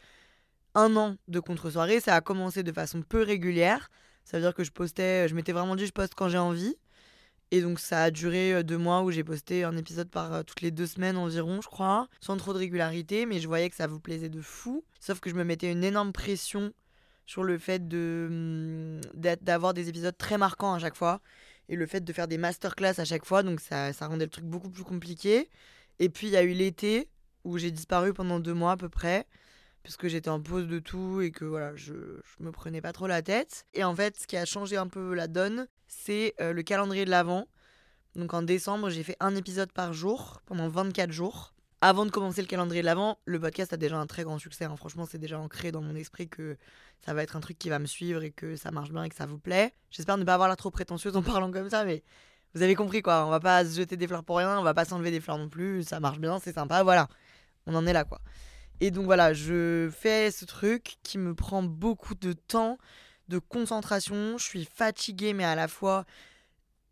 un 0.74 0.96
an 0.96 1.18
de 1.28 1.40
contre-soirée 1.40 2.00
ça 2.00 2.16
a 2.16 2.22
commencé 2.22 2.64
de 2.64 2.72
façon 2.72 3.04
peu 3.04 3.22
régulière. 3.22 3.92
Ça 4.24 4.38
veut 4.38 4.44
dire 4.44 4.54
que 4.54 4.64
je 4.64 4.72
postais, 4.72 5.28
je 5.28 5.36
m'étais 5.36 5.52
vraiment 5.52 5.76
dit 5.76 5.86
je 5.86 5.92
poste 5.92 6.16
quand 6.16 6.30
j'ai 6.30 6.38
envie. 6.38 6.76
Et 7.52 7.62
donc 7.62 7.80
ça 7.80 8.04
a 8.04 8.12
duré 8.12 8.54
euh, 8.54 8.64
deux 8.64 8.80
mois 8.80 9.04
où 9.04 9.12
j'ai 9.12 9.24
posté 9.24 9.64
un 9.64 9.78
épisode 9.78 10.10
par 10.10 10.34
euh, 10.34 10.44
toutes 10.44 10.62
les 10.62 10.72
deux 10.72 10.88
semaines 10.88 11.18
environ, 11.18 11.62
je 11.62 11.68
crois, 11.68 12.08
sans 12.20 12.36
trop 12.38 12.52
de 12.52 12.58
régularité, 12.58 13.28
mais 13.28 13.40
je 13.40 13.48
voyais 13.48 13.70
que 13.70 13.76
ça 13.76 13.86
vous 13.86 14.00
plaisait 14.00 14.30
de 14.30 14.42
fou. 14.42 14.84
Sauf 15.00 15.20
que 15.20 15.30
je 15.30 15.36
me 15.36 15.44
mettais 15.44 15.72
une 15.72 15.84
énorme 15.84 16.14
pression 16.14 16.74
sur 17.28 17.44
le 17.44 17.58
fait 17.58 17.82
hum, 17.94 19.02
d'avoir 19.14 19.74
des 19.74 19.88
épisodes 19.88 20.18
très 20.18 20.38
marquants 20.38 20.74
à 20.74 20.80
chaque 20.80 20.96
fois 20.96 21.22
et 21.70 21.76
le 21.76 21.86
fait 21.86 22.04
de 22.04 22.12
faire 22.12 22.28
des 22.28 22.38
masterclass 22.38 23.00
à 23.00 23.06
chaque 23.06 23.26
fois, 23.26 23.44
donc 23.44 23.60
ça, 23.60 23.94
ça 23.94 24.08
rendait 24.08 24.26
le 24.26 24.32
truc 24.32 24.46
beaucoup 24.46 24.70
plus 24.70 24.84
compliqué. 24.84 25.50
Et 26.00 26.10
puis 26.10 26.28
il 26.28 26.34
y 26.34 26.38
a 26.38 26.44
eu 26.44 26.54
l'été 26.54 27.08
où 27.44 27.58
j'ai 27.58 27.72
disparu 27.72 28.14
pendant 28.14 28.40
deux 28.40 28.54
mois 28.54 28.72
à 28.72 28.78
peu 28.78 28.90
près 28.90 29.28
puisque 29.84 30.08
j'étais 30.08 30.30
en 30.30 30.42
pause 30.42 30.68
de 30.68 30.80
tout 30.80 31.22
et 31.22 31.32
que 31.32 31.46
voilà, 31.46 31.76
je, 31.76 31.94
je 31.94 32.44
me 32.44 32.52
prenais 32.52 32.82
pas 32.82 32.94
trop 32.94 33.08
la 33.08 33.22
tête. 33.22 33.66
Et 33.74 33.84
en 33.84 33.96
fait, 33.96 34.18
ce 34.20 34.28
qui 34.28 34.38
a 34.38 34.46
changé 34.46 34.78
un 34.78 34.88
peu 34.88 35.14
la 35.14 35.28
donne, 35.28 35.68
c'est 35.88 36.34
euh, 36.42 36.54
le 36.54 36.64
calendrier 36.64 37.06
de 37.06 37.10
l'Avent. 37.10 37.48
Donc 38.16 38.34
en 38.34 38.42
décembre, 38.42 38.90
j'ai 38.90 39.04
fait 39.04 39.18
un 39.20 39.36
épisode 39.36 39.72
par 39.72 39.94
jour 39.94 40.42
pendant 40.46 40.68
24 40.68 41.12
jours. 41.12 41.54
Avant 41.82 42.06
de 42.06 42.12
commencer 42.12 42.42
le 42.42 42.48
calendrier 42.48 42.82
de 42.82 42.86
l'Avent, 42.86 43.20
le 43.26 43.40
podcast 43.40 43.74
a 43.74 43.78
déjà 43.78 43.98
un 43.98 44.08
très 44.08 44.24
grand 44.24 44.40
succès. 44.40 44.64
Hein. 44.64 44.76
Franchement, 44.78 45.06
c'est 45.06 45.18
déjà 45.18 45.38
ancré 45.38 45.72
dans 45.74 45.82
mon 45.82 45.96
esprit 45.96 46.30
que 46.30 46.58
ça 47.06 47.14
va 47.14 47.24
être 47.24 47.36
un 47.36 47.42
truc 47.42 47.60
qui 47.60 47.68
va 47.70 47.80
me 47.80 47.86
suivre 47.86 48.24
et 48.24 48.32
que 48.32 48.56
ça 48.56 48.72
marche 48.72 48.92
bien 48.92 49.04
et 49.04 49.10
que 49.10 49.16
ça 49.16 49.26
vous 49.26 49.38
plaît. 49.38 49.74
J'espère 49.92 50.18
ne 50.18 50.24
pas 50.24 50.36
avoir 50.36 50.48
l'air 50.48 50.56
trop 50.56 50.72
prétentieuse 50.72 51.18
en 51.18 51.22
parlant 51.24 51.52
comme 51.52 51.70
ça, 51.70 51.84
mais 51.84 52.04
vous 52.54 52.62
avez 52.62 52.76
compris 52.76 53.02
quoi. 53.02 53.26
On 53.26 53.30
va 53.30 53.42
pas 53.42 53.66
se 53.66 53.76
jeter 53.76 53.98
des 53.98 54.08
fleurs 54.08 54.24
pour 54.24 54.38
rien, 54.38 54.58
on 54.58 54.64
va 54.64 54.74
pas 54.74 54.86
s'enlever 54.86 55.12
des 55.12 55.20
fleurs 55.20 55.38
non 55.38 55.50
plus. 55.50 55.84
Ça 55.84 56.00
marche 56.00 56.20
bien, 56.20 56.40
c'est 56.40 56.54
sympa, 56.54 56.84
voilà. 56.84 57.10
On 57.66 57.76
en 57.76 57.86
est 57.86 57.94
là 57.94 58.06
quoi. 58.06 58.22
Et 58.84 58.92
donc 58.92 59.06
voilà, 59.06 59.32
je 59.32 59.90
fais 59.98 60.30
ce 60.30 60.44
truc 60.44 60.98
qui 61.04 61.18
me 61.18 61.34
prend 61.34 61.64
beaucoup 61.64 62.16
de 62.16 62.34
temps, 62.34 62.78
de 63.30 63.40
concentration. 63.40 64.38
Je 64.38 64.44
suis 64.44 64.66
fatiguée, 64.66 65.32
mais 65.32 65.46
à 65.46 65.56
la 65.56 65.70
fois 65.70 66.04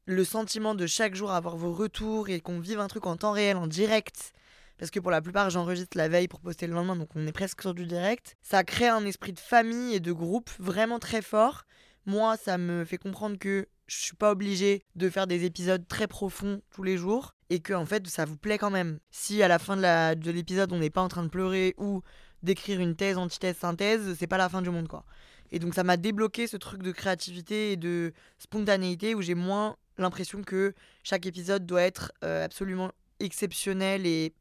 le 0.06 0.24
sentiment 0.24 0.74
de 0.74 0.88
chaque 0.88 1.16
jour 1.16 1.34
avoir 1.34 1.58
vos 1.58 1.74
retours 1.74 2.30
et 2.30 2.40
qu'on 2.40 2.62
vive 2.62 2.80
un 2.80 2.88
truc 2.88 3.08
en 3.08 3.18
temps 3.18 3.34
réel, 3.34 3.58
en 3.58 3.68
direct. 3.68 4.32
Parce 4.78 4.90
que 4.90 5.02
pour 5.02 5.12
la 5.12 5.22
plupart, 5.22 5.50
j'enregistre 5.50 5.98
la 5.98 6.08
veille 6.08 6.30
pour 6.30 6.40
poster 6.40 6.66
le 6.66 6.76
lendemain, 6.76 6.96
donc 6.96 7.10
on 7.14 7.28
est 7.28 7.34
presque 7.34 7.62
sur 7.62 7.74
du 7.74 7.86
direct. 7.86 8.38
Ça 8.42 8.64
crée 8.64 8.88
un 8.88 9.06
esprit 9.06 9.34
de 9.34 9.40
famille 9.40 9.94
et 9.94 10.00
de 10.00 10.14
groupe 10.14 10.50
vraiment 10.60 10.98
très 10.98 11.22
fort. 11.22 11.66
Moi, 12.06 12.38
ça 12.38 12.58
me 12.58 12.86
fait 12.86 12.98
comprendre 12.98 13.38
que 13.38 13.68
je 13.88 13.98
suis 13.98 14.16
pas 14.16 14.32
obligée 14.32 14.84
de 14.96 15.10
faire 15.10 15.28
des 15.28 15.44
épisodes 15.44 15.86
très 15.88 16.08
profonds 16.08 16.62
tous 16.72 16.84
les 16.84 16.98
jours 16.98 17.36
et 17.50 17.60
que 17.60 17.74
en 17.74 17.86
fait 17.86 18.08
ça 18.08 18.24
vous 18.24 18.38
plaît 18.38 18.58
quand 18.58 18.70
même. 18.70 19.00
Si 19.12 19.44
à 19.44 19.50
la 19.50 19.60
fin 19.60 19.76
de 19.76 20.32
l'épisode 20.32 20.72
on 20.72 20.80
n'est 20.80 20.90
pas 20.90 21.02
en 21.02 21.10
train 21.10 21.24
de 21.24 21.30
pleurer 21.30 21.76
ou 21.78 22.02
d'écrire 22.42 22.80
une 22.80 22.96
thèse, 22.96 23.18
antithèse, 23.18 23.58
synthèse, 23.58 24.16
c'est 24.18 24.28
pas 24.28 24.38
la 24.38 24.48
fin 24.48 24.62
du 24.62 24.70
monde 24.70 24.88
quoi. 24.88 25.04
Et 25.52 25.60
donc 25.60 25.76
ça 25.76 25.84
m'a 25.84 25.98
débloqué 25.98 26.48
ce 26.48 26.56
truc 26.56 26.82
de 26.82 26.94
créativité 26.94 27.74
et 27.74 27.76
de 27.76 28.14
spontanéité 28.38 29.14
où 29.14 29.22
j'ai 29.22 29.36
moins 29.36 29.76
l'impression 29.98 30.42
que 30.42 30.74
chaque 31.04 31.26
épisode 31.26 31.66
doit 31.66 31.82
être 31.82 32.14
euh, 32.24 32.46
absolument 32.46 32.92
exceptionnel 33.20 34.06
et 34.06 34.34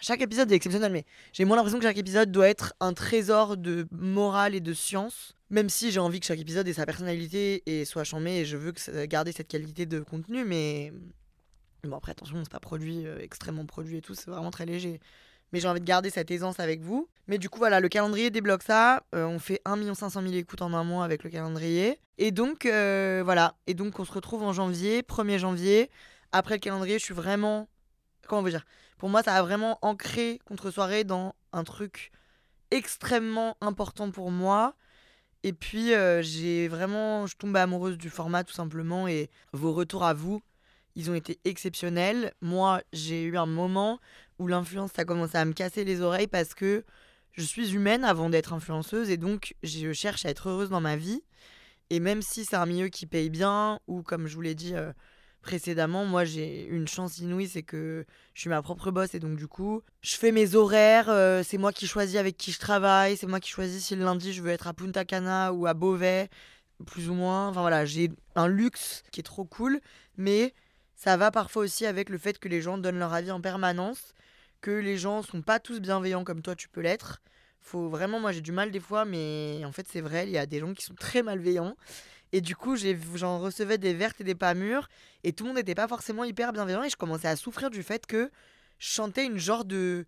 chaque 0.00 0.22
épisode 0.22 0.50
est 0.50 0.54
exceptionnel, 0.54 0.92
mais 0.92 1.04
j'ai 1.34 1.44
moins 1.44 1.56
l'impression 1.56 1.78
que 1.78 1.84
chaque 1.84 1.98
épisode 1.98 2.32
doit 2.32 2.48
être 2.48 2.72
un 2.80 2.94
trésor 2.94 3.58
de 3.58 3.86
morale 3.90 4.54
et 4.54 4.60
de 4.60 4.72
science. 4.72 5.34
Même 5.50 5.68
si 5.68 5.90
j'ai 5.90 6.00
envie 6.00 6.20
que 6.20 6.26
chaque 6.26 6.38
épisode 6.38 6.66
ait 6.68 6.72
sa 6.72 6.86
personnalité 6.86 7.62
et 7.66 7.84
soit 7.84 8.04
chambé 8.04 8.30
et 8.38 8.44
je 8.44 8.56
veux 8.56 8.72
garder 9.06 9.32
cette 9.32 9.48
qualité 9.48 9.84
de 9.84 10.00
contenu, 10.00 10.44
mais 10.44 10.92
bon 11.84 11.96
après 11.96 12.12
attention, 12.12 12.38
c'est 12.42 12.52
pas 12.52 12.60
produit 12.60 13.06
euh, 13.06 13.18
extrêmement 13.20 13.66
produit 13.66 13.96
et 13.96 14.00
tout, 14.00 14.14
c'est 14.14 14.30
vraiment 14.30 14.50
très 14.50 14.66
léger. 14.66 15.00
Mais 15.52 15.58
j'ai 15.58 15.66
envie 15.66 15.80
de 15.80 15.84
garder 15.84 16.10
cette 16.10 16.30
aisance 16.30 16.60
avec 16.60 16.80
vous. 16.80 17.08
Mais 17.26 17.38
du 17.38 17.48
coup 17.48 17.58
voilà, 17.58 17.80
le 17.80 17.88
calendrier 17.88 18.30
débloque 18.30 18.62
ça. 18.62 19.02
Euh, 19.14 19.26
on 19.26 19.40
fait 19.40 19.60
1 19.64 19.94
500 19.94 20.22
000 20.22 20.34
écoutes 20.34 20.62
en 20.62 20.72
un 20.72 20.84
mois 20.84 21.04
avec 21.04 21.24
le 21.24 21.30
calendrier. 21.30 21.98
Et 22.18 22.30
donc 22.30 22.66
euh, 22.66 23.22
voilà, 23.24 23.56
et 23.66 23.74
donc 23.74 23.98
on 23.98 24.04
se 24.04 24.12
retrouve 24.12 24.44
en 24.44 24.52
janvier, 24.52 25.02
1er 25.02 25.38
janvier. 25.38 25.90
Après 26.30 26.54
le 26.54 26.60
calendrier, 26.60 27.00
je 27.00 27.04
suis 27.04 27.14
vraiment 27.14 27.68
comment 28.30 28.42
veut 28.42 28.50
dire? 28.50 28.64
Pour 28.96 29.08
moi, 29.08 29.22
ça 29.22 29.34
a 29.34 29.42
vraiment 29.42 29.78
ancré 29.82 30.38
contre 30.44 30.70
soirée 30.70 31.04
dans 31.04 31.34
un 31.52 31.64
truc 31.64 32.12
extrêmement 32.70 33.56
important 33.60 34.10
pour 34.10 34.30
moi. 34.30 34.76
Et 35.42 35.52
puis, 35.52 35.94
euh, 35.94 36.22
j'ai 36.22 36.68
vraiment. 36.68 37.26
Je 37.26 37.36
tombe 37.36 37.56
amoureuse 37.56 37.96
du 37.96 38.10
format, 38.10 38.44
tout 38.44 38.52
simplement. 38.52 39.08
Et 39.08 39.30
vos 39.52 39.72
retours 39.72 40.04
à 40.04 40.14
vous, 40.14 40.42
ils 40.96 41.10
ont 41.10 41.14
été 41.14 41.38
exceptionnels. 41.44 42.34
Moi, 42.42 42.82
j'ai 42.92 43.22
eu 43.22 43.36
un 43.36 43.46
moment 43.46 44.00
où 44.38 44.46
l'influence, 44.46 44.98
a 44.98 45.04
commencé 45.04 45.36
à 45.36 45.44
me 45.44 45.52
casser 45.52 45.84
les 45.84 46.00
oreilles 46.00 46.26
parce 46.26 46.54
que 46.54 46.84
je 47.32 47.42
suis 47.42 47.74
humaine 47.74 48.04
avant 48.04 48.30
d'être 48.30 48.52
influenceuse. 48.52 49.10
Et 49.10 49.16
donc, 49.16 49.54
je 49.62 49.92
cherche 49.92 50.26
à 50.26 50.30
être 50.30 50.48
heureuse 50.48 50.70
dans 50.70 50.80
ma 50.80 50.96
vie. 50.96 51.22
Et 51.90 52.00
même 52.00 52.22
si 52.22 52.44
c'est 52.44 52.56
un 52.56 52.66
milieu 52.66 52.88
qui 52.88 53.06
paye 53.06 53.30
bien, 53.30 53.80
ou 53.88 54.02
comme 54.02 54.26
je 54.26 54.34
vous 54.34 54.42
l'ai 54.42 54.54
dit, 54.54 54.74
euh, 54.74 54.92
précédemment, 55.42 56.04
moi 56.04 56.24
j'ai 56.24 56.66
une 56.66 56.86
chance 56.86 57.18
inouïe, 57.18 57.48
c'est 57.48 57.62
que 57.62 58.04
je 58.34 58.40
suis 58.40 58.50
ma 58.50 58.62
propre 58.62 58.90
boss 58.90 59.14
et 59.14 59.18
donc 59.18 59.36
du 59.36 59.46
coup, 59.46 59.82
je 60.02 60.16
fais 60.16 60.32
mes 60.32 60.54
horaires, 60.54 61.08
euh, 61.08 61.42
c'est 61.44 61.58
moi 61.58 61.72
qui 61.72 61.86
choisis 61.86 62.16
avec 62.16 62.36
qui 62.36 62.52
je 62.52 62.58
travaille, 62.58 63.16
c'est 63.16 63.26
moi 63.26 63.40
qui 63.40 63.50
choisis 63.50 63.84
si 63.84 63.96
le 63.96 64.04
lundi 64.04 64.32
je 64.32 64.42
veux 64.42 64.50
être 64.50 64.66
à 64.66 64.74
Punta 64.74 65.04
Cana 65.04 65.52
ou 65.52 65.66
à 65.66 65.74
Beauvais, 65.74 66.28
plus 66.86 67.08
ou 67.10 67.14
moins. 67.14 67.48
Enfin 67.48 67.60
voilà, 67.60 67.84
j'ai 67.84 68.10
un 68.34 68.48
luxe 68.48 69.02
qui 69.12 69.20
est 69.20 69.24
trop 69.24 69.44
cool, 69.44 69.80
mais 70.16 70.54
ça 70.96 71.16
va 71.16 71.30
parfois 71.30 71.62
aussi 71.62 71.86
avec 71.86 72.08
le 72.10 72.18
fait 72.18 72.38
que 72.38 72.48
les 72.48 72.60
gens 72.60 72.78
donnent 72.78 72.98
leur 72.98 73.14
avis 73.14 73.30
en 73.30 73.40
permanence, 73.40 74.14
que 74.60 74.70
les 74.70 74.98
gens 74.98 75.22
sont 75.22 75.42
pas 75.42 75.58
tous 75.58 75.80
bienveillants 75.80 76.24
comme 76.24 76.42
toi 76.42 76.54
tu 76.54 76.68
peux 76.68 76.80
l'être. 76.80 77.22
Faut 77.62 77.88
vraiment, 77.88 78.20
moi 78.20 78.32
j'ai 78.32 78.40
du 78.40 78.52
mal 78.52 78.70
des 78.70 78.80
fois, 78.80 79.04
mais 79.04 79.62
en 79.64 79.72
fait 79.72 79.86
c'est 79.90 80.00
vrai, 80.00 80.26
il 80.26 80.30
y 80.30 80.38
a 80.38 80.46
des 80.46 80.60
gens 80.60 80.74
qui 80.74 80.84
sont 80.84 80.94
très 80.94 81.22
malveillants. 81.22 81.76
Et 82.32 82.40
du 82.40 82.54
coup, 82.54 82.76
j'en 83.14 83.38
recevais 83.38 83.78
des 83.78 83.94
vertes 83.94 84.20
et 84.20 84.24
des 84.24 84.34
pas 84.34 84.54
mûres. 84.54 84.88
Et 85.24 85.32
tout 85.32 85.44
le 85.44 85.48
monde 85.48 85.56
n'était 85.56 85.74
pas 85.74 85.88
forcément 85.88 86.24
hyper 86.24 86.52
bienveillant. 86.52 86.82
Et 86.84 86.90
je 86.90 86.96
commençais 86.96 87.28
à 87.28 87.36
souffrir 87.36 87.70
du 87.70 87.82
fait 87.82 88.06
que 88.06 88.30
je 88.78 88.88
chantais 88.88 89.26
une 89.26 89.38
genre 89.38 89.64
de, 89.64 90.06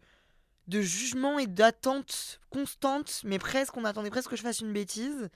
de 0.69 0.81
jugement 0.81 1.39
et 1.39 1.47
d'attente 1.47 2.41
constante. 2.51 3.23
Mais 3.25 3.39
presque, 3.39 3.77
on 3.77 3.85
attendait 3.85 4.11
presque 4.11 4.31
que 4.31 4.37
je 4.37 4.43
fasse 4.43 4.61
une 4.61 4.73
bêtise. 4.73 5.31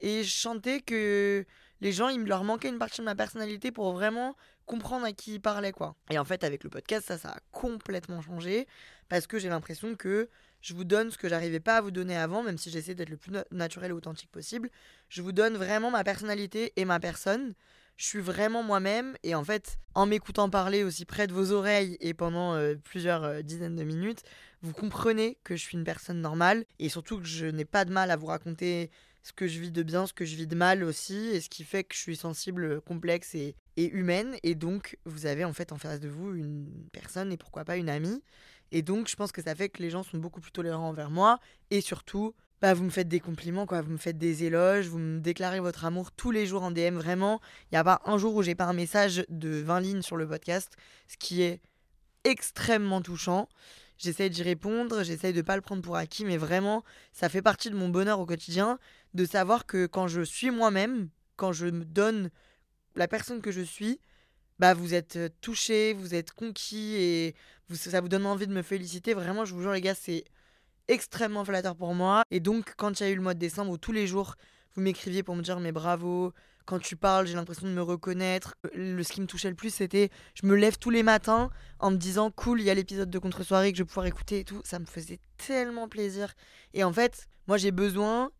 Et 0.00 0.24
je 0.24 0.30
chantais 0.30 0.80
que 0.80 1.46
les 1.80 1.92
gens, 1.92 2.08
il 2.08 2.24
leur 2.24 2.44
manquait 2.44 2.68
une 2.68 2.78
partie 2.78 3.00
de 3.00 3.04
ma 3.06 3.14
personnalité 3.14 3.70
pour 3.70 3.92
vraiment 3.92 4.36
comprendre 4.66 5.06
à 5.06 5.12
qui 5.12 5.34
ils 5.34 5.40
parlaient, 5.40 5.72
quoi. 5.72 5.94
Et 6.10 6.18
en 6.18 6.24
fait, 6.24 6.42
avec 6.42 6.64
le 6.64 6.70
podcast, 6.70 7.06
ça, 7.06 7.18
ça 7.18 7.28
a 7.30 7.38
complètement 7.52 8.20
changé. 8.20 8.66
Parce 9.08 9.26
que 9.26 9.38
j'ai 9.38 9.48
l'impression 9.48 9.94
que 9.94 10.28
je 10.60 10.74
vous 10.74 10.84
donne 10.84 11.10
ce 11.10 11.18
que 11.18 11.28
j'arrivais 11.28 11.60
pas 11.60 11.76
à 11.76 11.80
vous 11.80 11.90
donner 11.90 12.16
avant, 12.16 12.42
même 12.42 12.58
si 12.58 12.70
j'essaie 12.70 12.94
d'être 12.94 13.10
le 13.10 13.16
plus 13.16 13.32
naturel 13.50 13.90
et 13.90 13.94
authentique 13.94 14.30
possible. 14.30 14.70
Je 15.08 15.22
vous 15.22 15.32
donne 15.32 15.56
vraiment 15.56 15.90
ma 15.90 16.04
personnalité 16.04 16.72
et 16.76 16.84
ma 16.84 17.00
personne. 17.00 17.54
Je 17.96 18.04
suis 18.04 18.20
vraiment 18.20 18.62
moi-même 18.62 19.16
et 19.22 19.34
en 19.34 19.44
fait, 19.44 19.78
en 19.94 20.04
m'écoutant 20.04 20.50
parler 20.50 20.82
aussi 20.82 21.06
près 21.06 21.26
de 21.26 21.32
vos 21.32 21.52
oreilles 21.52 21.96
et 22.00 22.12
pendant 22.12 22.54
euh, 22.54 22.74
plusieurs 22.74 23.24
euh, 23.24 23.42
dizaines 23.42 23.76
de 23.76 23.84
minutes, 23.84 24.22
vous 24.60 24.74
comprenez 24.74 25.38
que 25.44 25.56
je 25.56 25.62
suis 25.62 25.78
une 25.78 25.84
personne 25.84 26.20
normale 26.20 26.66
et 26.78 26.90
surtout 26.90 27.18
que 27.18 27.26
je 27.26 27.46
n'ai 27.46 27.64
pas 27.64 27.86
de 27.86 27.92
mal 27.92 28.10
à 28.10 28.16
vous 28.16 28.26
raconter 28.26 28.90
ce 29.26 29.32
que 29.32 29.48
je 29.48 29.58
vis 29.58 29.72
de 29.72 29.82
bien, 29.82 30.06
ce 30.06 30.12
que 30.12 30.24
je 30.24 30.36
vis 30.36 30.46
de 30.46 30.54
mal 30.54 30.84
aussi, 30.84 31.16
et 31.16 31.40
ce 31.40 31.48
qui 31.48 31.64
fait 31.64 31.82
que 31.82 31.96
je 31.96 32.00
suis 32.00 32.14
sensible, 32.14 32.80
complexe 32.82 33.34
et, 33.34 33.56
et 33.76 33.90
humaine. 33.90 34.36
Et 34.44 34.54
donc, 34.54 34.98
vous 35.04 35.26
avez 35.26 35.44
en 35.44 35.52
fait 35.52 35.72
en 35.72 35.78
face 35.78 35.98
de 35.98 36.08
vous 36.08 36.32
une 36.32 36.68
personne 36.92 37.32
et 37.32 37.36
pourquoi 37.36 37.64
pas 37.64 37.76
une 37.76 37.88
amie 37.88 38.22
et 38.72 38.82
donc, 38.82 39.08
je 39.08 39.16
pense 39.16 39.32
que 39.32 39.42
ça 39.42 39.54
fait 39.54 39.68
que 39.68 39.82
les 39.82 39.90
gens 39.90 40.02
sont 40.02 40.18
beaucoup 40.18 40.40
plus 40.40 40.52
tolérants 40.52 40.88
envers 40.88 41.10
moi. 41.10 41.38
Et 41.70 41.80
surtout, 41.80 42.34
bah, 42.60 42.74
vous 42.74 42.84
me 42.84 42.90
faites 42.90 43.08
des 43.08 43.20
compliments. 43.20 43.66
Vous 43.68 43.92
me 43.92 43.96
faites 43.96 44.18
des 44.18 44.44
éloges, 44.44 44.88
vous 44.88 44.98
me 44.98 45.20
déclarez 45.20 45.60
votre 45.60 45.84
amour 45.84 46.12
tous 46.12 46.30
les 46.30 46.46
jours 46.46 46.62
en 46.62 46.70
DM. 46.70 46.96
Vraiment, 46.96 47.40
il 47.64 47.74
n'y 47.74 47.78
a 47.78 47.84
pas 47.84 48.00
un 48.04 48.18
jour 48.18 48.34
où 48.34 48.42
j'ai 48.42 48.54
pas 48.54 48.64
un 48.64 48.72
message 48.72 49.24
de 49.28 49.60
20 49.60 49.80
lignes 49.80 50.02
sur 50.02 50.16
le 50.16 50.26
podcast, 50.26 50.76
ce 51.08 51.16
qui 51.16 51.42
est 51.42 51.60
extrêmement 52.24 53.02
touchant. 53.02 53.48
J'essaye 53.98 54.28
d'y 54.28 54.42
répondre, 54.42 55.02
j'essaye 55.04 55.32
de 55.32 55.42
pas 55.42 55.56
le 55.56 55.62
prendre 55.62 55.80
pour 55.80 55.96
acquis, 55.96 56.24
mais 56.24 56.36
vraiment, 56.36 56.84
ça 57.12 57.28
fait 57.28 57.40
partie 57.40 57.70
de 57.70 57.76
mon 57.76 57.88
bonheur 57.88 58.20
au 58.20 58.26
quotidien 58.26 58.78
de 59.14 59.24
savoir 59.24 59.64
que 59.64 59.86
quand 59.86 60.06
je 60.06 60.20
suis 60.20 60.50
moi-même, 60.50 61.08
quand 61.36 61.52
je 61.52 61.66
me 61.66 61.84
donne 61.84 62.30
la 62.94 63.08
personne 63.08 63.40
que 63.40 63.52
je 63.52 63.62
suis, 63.62 63.98
bah 64.58 64.74
vous 64.74 64.94
êtes 64.94 65.18
touché, 65.40 65.92
vous 65.92 66.14
êtes 66.14 66.32
conquis 66.32 66.94
et 66.96 67.34
ça 67.74 68.00
vous 68.00 68.08
donne 68.08 68.26
envie 68.26 68.46
de 68.46 68.52
me 68.52 68.62
féliciter. 68.62 69.14
Vraiment, 69.14 69.44
je 69.44 69.54
vous 69.54 69.62
jure 69.62 69.72
les 69.72 69.80
gars, 69.80 69.94
c'est 69.94 70.24
extrêmement 70.88 71.44
flatteur 71.44 71.76
pour 71.76 71.94
moi. 71.94 72.22
Et 72.30 72.40
donc, 72.40 72.74
quand 72.76 73.00
il 73.00 73.02
y 73.02 73.06
a 73.06 73.10
eu 73.10 73.16
le 73.16 73.22
mois 73.22 73.34
de 73.34 73.38
décembre 73.38 73.72
où 73.72 73.78
tous 73.78 73.92
les 73.92 74.06
jours, 74.06 74.36
vous 74.74 74.82
m'écriviez 74.82 75.22
pour 75.22 75.36
me 75.36 75.42
dire 75.42 75.58
mais 75.60 75.72
bravo, 75.72 76.32
quand 76.64 76.78
tu 76.78 76.96
parles, 76.96 77.26
j'ai 77.26 77.34
l'impression 77.34 77.66
de 77.66 77.72
me 77.72 77.82
reconnaître. 77.82 78.54
Le, 78.74 79.02
ce 79.02 79.12
qui 79.12 79.20
me 79.20 79.26
touchait 79.26 79.48
le 79.48 79.56
plus, 79.56 79.72
c'était 79.72 80.10
je 80.34 80.46
me 80.46 80.54
lève 80.54 80.78
tous 80.78 80.90
les 80.90 81.02
matins 81.02 81.50
en 81.78 81.90
me 81.90 81.96
disant 81.96 82.30
cool, 82.30 82.60
il 82.60 82.64
y 82.64 82.70
a 82.70 82.74
l'épisode 82.74 83.10
de 83.10 83.18
contre-soirée 83.18 83.72
que 83.72 83.78
je 83.78 83.82
vais 83.82 83.86
pouvoir 83.86 84.06
écouter 84.06 84.40
et 84.40 84.44
tout. 84.44 84.60
Ça 84.64 84.78
me 84.78 84.86
faisait 84.86 85.20
tellement 85.36 85.88
plaisir. 85.88 86.34
Et 86.74 86.84
en 86.84 86.92
fait, 86.92 87.28
moi 87.46 87.56
j'ai 87.56 87.70
besoin, 87.70 88.30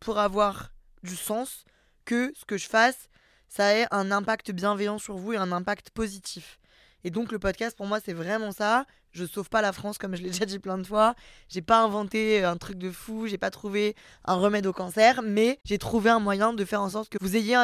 pour 0.00 0.18
avoir 0.18 0.70
du 1.02 1.16
sens, 1.16 1.64
que 2.04 2.32
ce 2.36 2.44
que 2.44 2.56
je 2.56 2.68
fasse, 2.68 3.08
ça 3.48 3.74
ait 3.74 3.86
un 3.90 4.10
impact 4.10 4.52
bienveillant 4.52 4.98
sur 4.98 5.16
vous 5.16 5.32
et 5.32 5.36
un 5.36 5.52
impact 5.52 5.90
positif. 5.90 6.58
Et 7.04 7.10
donc 7.10 7.32
le 7.32 7.38
podcast 7.38 7.76
pour 7.76 7.86
moi 7.86 8.00
c'est 8.04 8.12
vraiment 8.12 8.52
ça. 8.52 8.86
Je 9.12 9.24
sauve 9.24 9.48
pas 9.48 9.62
la 9.62 9.72
France 9.72 9.98
comme 9.98 10.16
je 10.16 10.22
l'ai 10.22 10.30
déjà 10.30 10.46
dit 10.46 10.58
plein 10.58 10.78
de 10.78 10.86
fois. 10.86 11.14
J'ai 11.48 11.62
pas 11.62 11.82
inventé 11.82 12.42
un 12.44 12.56
truc 12.56 12.78
de 12.78 12.90
fou, 12.90 13.26
j'ai 13.26 13.38
pas 13.38 13.50
trouvé 13.50 13.94
un 14.24 14.34
remède 14.34 14.66
au 14.66 14.72
cancer, 14.72 15.22
mais 15.22 15.60
j'ai 15.64 15.78
trouvé 15.78 16.10
un 16.10 16.20
moyen 16.20 16.52
de 16.52 16.64
faire 16.64 16.82
en 16.82 16.88
sorte 16.88 17.08
que 17.08 17.18
vous 17.20 17.36
ayez 17.36 17.56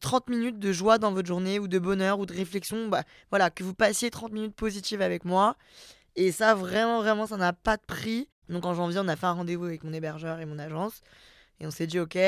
30 0.00 0.28
minutes 0.28 0.58
de 0.58 0.72
joie 0.72 0.98
dans 0.98 1.12
votre 1.12 1.28
journée 1.28 1.58
ou 1.58 1.68
de 1.68 1.78
bonheur 1.78 2.18
ou 2.20 2.26
de 2.26 2.32
réflexion, 2.32 2.88
bah, 2.88 3.02
voilà, 3.30 3.50
que 3.50 3.64
vous 3.64 3.74
passiez 3.74 4.10
30 4.10 4.32
minutes 4.32 4.54
positives 4.54 5.02
avec 5.02 5.24
moi. 5.24 5.56
Et 6.16 6.32
ça 6.32 6.54
vraiment 6.54 7.00
vraiment 7.00 7.26
ça 7.26 7.36
n'a 7.36 7.52
pas 7.52 7.76
de 7.76 7.82
prix. 7.86 8.28
Donc 8.48 8.64
en 8.64 8.74
janvier, 8.74 9.00
on 9.02 9.08
a 9.08 9.16
fait 9.16 9.26
un 9.26 9.32
rendez-vous 9.32 9.64
avec 9.64 9.84
mon 9.84 9.92
hébergeur 9.92 10.38
et 10.40 10.46
mon 10.46 10.58
agence 10.58 11.00
et 11.60 11.66
on 11.66 11.70
s'est 11.70 11.86
dit 11.86 11.98
OK, 11.98 12.18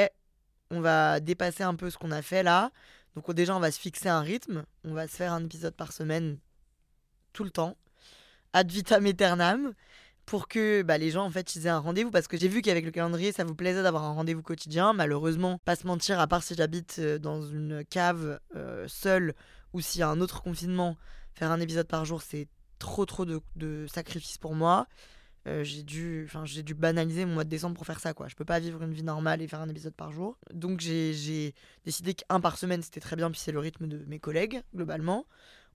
on 0.70 0.80
va 0.80 1.20
dépasser 1.20 1.62
un 1.62 1.75
peu 1.75 1.90
ce 1.90 1.99
qu'on 1.99 2.11
a 2.11 2.23
fait 2.23 2.42
là. 2.42 2.70
Donc 3.14 3.32
déjà, 3.32 3.56
on 3.56 3.61
va 3.61 3.70
se 3.70 3.80
fixer 3.80 4.08
un 4.08 4.20
rythme. 4.20 4.64
On 4.85 4.92
va 4.92 5.08
se 5.08 5.16
faire 5.16 5.32
un 5.32 5.44
épisode 5.44 5.75
par 5.75 5.92
semaine 5.92 6.38
tout 7.32 7.44
le 7.44 7.50
temps. 7.50 7.76
Ad 8.52 8.70
vitam 8.70 9.06
aeternam. 9.06 9.73
Pour 10.26 10.49
que 10.49 10.82
bah, 10.82 10.99
les 10.99 11.12
gens, 11.12 11.25
en 11.25 11.30
fait, 11.30 11.54
ils 11.54 11.66
aient 11.66 11.70
un 11.70 11.78
rendez-vous. 11.78 12.11
Parce 12.11 12.26
que 12.26 12.37
j'ai 12.37 12.49
vu 12.49 12.61
qu'avec 12.61 12.85
le 12.85 12.90
calendrier, 12.90 13.32
ça 13.32 13.44
vous 13.44 13.54
plaisait 13.54 13.82
d'avoir 13.82 14.04
un 14.04 14.12
rendez-vous 14.12 14.42
quotidien. 14.42 14.92
Malheureusement, 14.92 15.58
pas 15.64 15.76
se 15.76 15.87
mentir, 15.87 16.18
à 16.18 16.26
part 16.26 16.42
si 16.42 16.54
j'habite 16.54 16.96
euh, 16.99 17.18
dans 17.18 17.42
une 17.42 17.85
cave 17.88 18.40
euh, 18.56 18.87
seule 18.88 19.35
ou 19.73 19.80
s'il 19.80 20.00
y 20.00 20.02
a 20.02 20.08
un 20.08 20.20
autre 20.20 20.42
confinement, 20.42 20.96
faire 21.35 21.50
un 21.50 21.61
épisode 21.61 21.87
par 21.87 22.04
jour, 22.04 22.23
c'est 22.23 22.49
trop 22.78 23.06
trop 23.06 23.25
de, 23.25 23.40
de 23.54 23.87
sacrifices 23.87 24.38
pour 24.38 24.54
moi. 24.54 24.87
Euh, 25.46 25.62
j'ai 25.62 25.82
dû, 25.82 26.24
enfin, 26.26 26.44
j'ai 26.44 26.62
dû 26.62 26.74
banaliser 26.74 27.24
mon 27.24 27.34
mois 27.34 27.44
de 27.44 27.48
décembre 27.48 27.76
pour 27.76 27.86
faire 27.86 28.00
ça, 28.00 28.12
quoi. 28.14 28.26
Je 28.28 28.34
peux 28.34 28.44
pas 28.44 28.58
vivre 28.58 28.82
une 28.82 28.92
vie 28.92 29.04
normale 29.04 29.42
et 29.42 29.46
faire 29.46 29.60
un 29.60 29.68
épisode 29.68 29.94
par 29.94 30.10
jour. 30.10 30.38
Donc 30.52 30.80
j'ai 30.80 31.54
décidé 31.84 32.14
qu'un 32.14 32.40
par 32.40 32.58
semaine 32.58 32.82
c'était 32.82 33.00
très 33.00 33.14
bien, 33.14 33.30
puis 33.30 33.40
c'est 33.40 33.52
le 33.52 33.60
rythme 33.60 33.86
de 33.86 34.04
mes 34.06 34.18
collègues 34.18 34.62
globalement. 34.74 35.26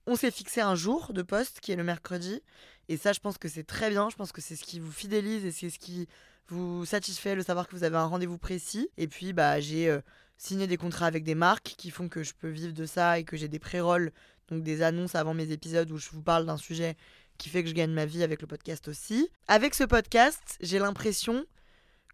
On 0.06 0.16
s'est 0.16 0.30
fixé 0.30 0.60
un 0.60 0.74
jour 0.74 1.12
de 1.12 1.22
poste 1.22 1.60
qui 1.60 1.72
est 1.72 1.76
le 1.76 1.84
mercredi, 1.84 2.42
et 2.88 2.96
ça, 2.96 3.12
je 3.12 3.20
pense 3.20 3.38
que 3.38 3.48
c'est 3.48 3.64
très 3.64 3.90
bien. 3.90 4.10
Je 4.10 4.16
pense 4.16 4.32
que 4.32 4.40
c'est 4.40 4.56
ce 4.56 4.64
qui 4.64 4.80
vous 4.80 4.92
fidélise 4.92 5.44
et 5.44 5.52
c'est 5.52 5.70
ce 5.70 5.78
qui 5.78 6.08
vous 6.48 6.84
satisfait, 6.84 7.34
le 7.34 7.42
savoir 7.42 7.68
que 7.68 7.76
vous 7.76 7.84
avez 7.84 7.96
un 7.96 8.04
rendez-vous 8.04 8.38
précis. 8.38 8.88
Et 8.98 9.08
puis, 9.08 9.32
bah, 9.32 9.60
j'ai 9.60 9.88
euh, 9.88 10.00
signé 10.36 10.66
des 10.66 10.76
contrats 10.76 11.06
avec 11.06 11.24
des 11.24 11.34
marques 11.34 11.74
qui 11.78 11.90
font 11.90 12.08
que 12.08 12.22
je 12.22 12.34
peux 12.34 12.48
vivre 12.48 12.74
de 12.74 12.84
ça 12.84 13.18
et 13.18 13.24
que 13.24 13.36
j'ai 13.36 13.48
des 13.48 13.58
pré-rolls, 13.58 14.12
donc 14.48 14.62
des 14.62 14.82
annonces 14.82 15.14
avant 15.14 15.34
mes 15.34 15.52
épisodes 15.52 15.90
où 15.90 15.96
je 15.96 16.10
vous 16.10 16.22
parle 16.22 16.44
d'un 16.44 16.56
sujet 16.56 16.96
qui 17.38 17.48
fait 17.48 17.62
que 17.62 17.68
je 17.68 17.74
gagne 17.74 17.92
ma 17.92 18.06
vie 18.06 18.22
avec 18.22 18.40
le 18.40 18.46
podcast 18.46 18.88
aussi. 18.88 19.28
Avec 19.48 19.74
ce 19.74 19.84
podcast, 19.84 20.56
j'ai 20.60 20.78
l'impression 20.78 21.44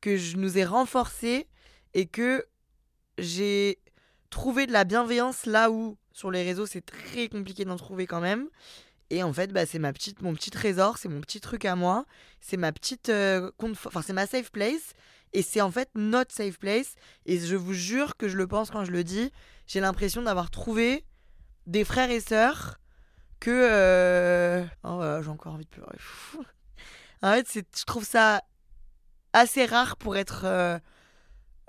que 0.01 0.17
je 0.17 0.37
nous 0.37 0.59
ai 0.59 0.65
renforcés 0.65 1.47
et 1.95 2.07
que 2.07 2.47
j'ai 3.19 3.79
trouvé 4.31 4.67
de 4.67 4.73
la 4.73 4.85
bienveillance 4.85 5.47
là 5.47 5.71
où 5.71 5.97
sur 6.13 6.31
les 6.31 6.43
réseaux 6.43 6.67
c'est 6.67 6.85
très 6.85 7.29
compliqué 7.29 7.65
d'en 7.65 7.77
trouver 7.77 8.07
quand 8.07 8.21
même. 8.21 8.49
Et 9.11 9.23
en 9.23 9.33
fait, 9.33 9.53
bah, 9.53 9.65
c'est 9.65 9.79
ma 9.79 9.93
petite, 9.93 10.21
mon 10.21 10.35
petit 10.35 10.51
trésor, 10.51 10.99
c'est 10.99 11.09
mon 11.09 11.21
petit 11.21 11.41
truc 11.41 11.65
à 11.65 11.77
moi, 11.77 12.05
c'est 12.41 12.59
ma 12.59 12.73
petite, 12.73 13.09
euh, 13.09 13.51
enfin 13.63 14.03
c'est 14.03 14.13
ma 14.13 14.27
safe 14.27 14.51
place. 14.51 14.93
Et 15.33 15.43
c'est 15.43 15.61
en 15.61 15.71
fait 15.71 15.91
notre 15.95 16.35
safe 16.35 16.59
place. 16.59 16.95
Et 17.27 17.39
je 17.39 17.57
vous 17.57 17.75
jure 17.75 18.17
que 18.17 18.29
je 18.29 18.37
le 18.37 18.47
pense 18.47 18.71
quand 18.71 18.85
je 18.85 18.91
le 18.91 19.05
dis. 19.05 19.31
J'ai 19.67 19.81
l'impression 19.81 20.23
d'avoir 20.23 20.51
trouvé 20.51 21.05
des 21.67 21.85
frères 21.85 22.11
et 22.11 22.21
sœurs 22.21 22.79
que. 23.41 23.51
Euh, 23.51 24.65
oh, 24.85 25.03
j'ai 25.23 25.29
encore 25.29 25.55
envie 25.55 25.65
de 25.65 25.71
pleurer. 25.71 25.99
en 27.23 27.33
fait, 27.33 27.65
je 27.77 27.85
trouve 27.85 28.05
ça 28.05 28.43
assez 29.33 29.67
rare 29.67 29.97
pour 29.97 30.17
être 30.17 30.43
euh, 30.45 30.79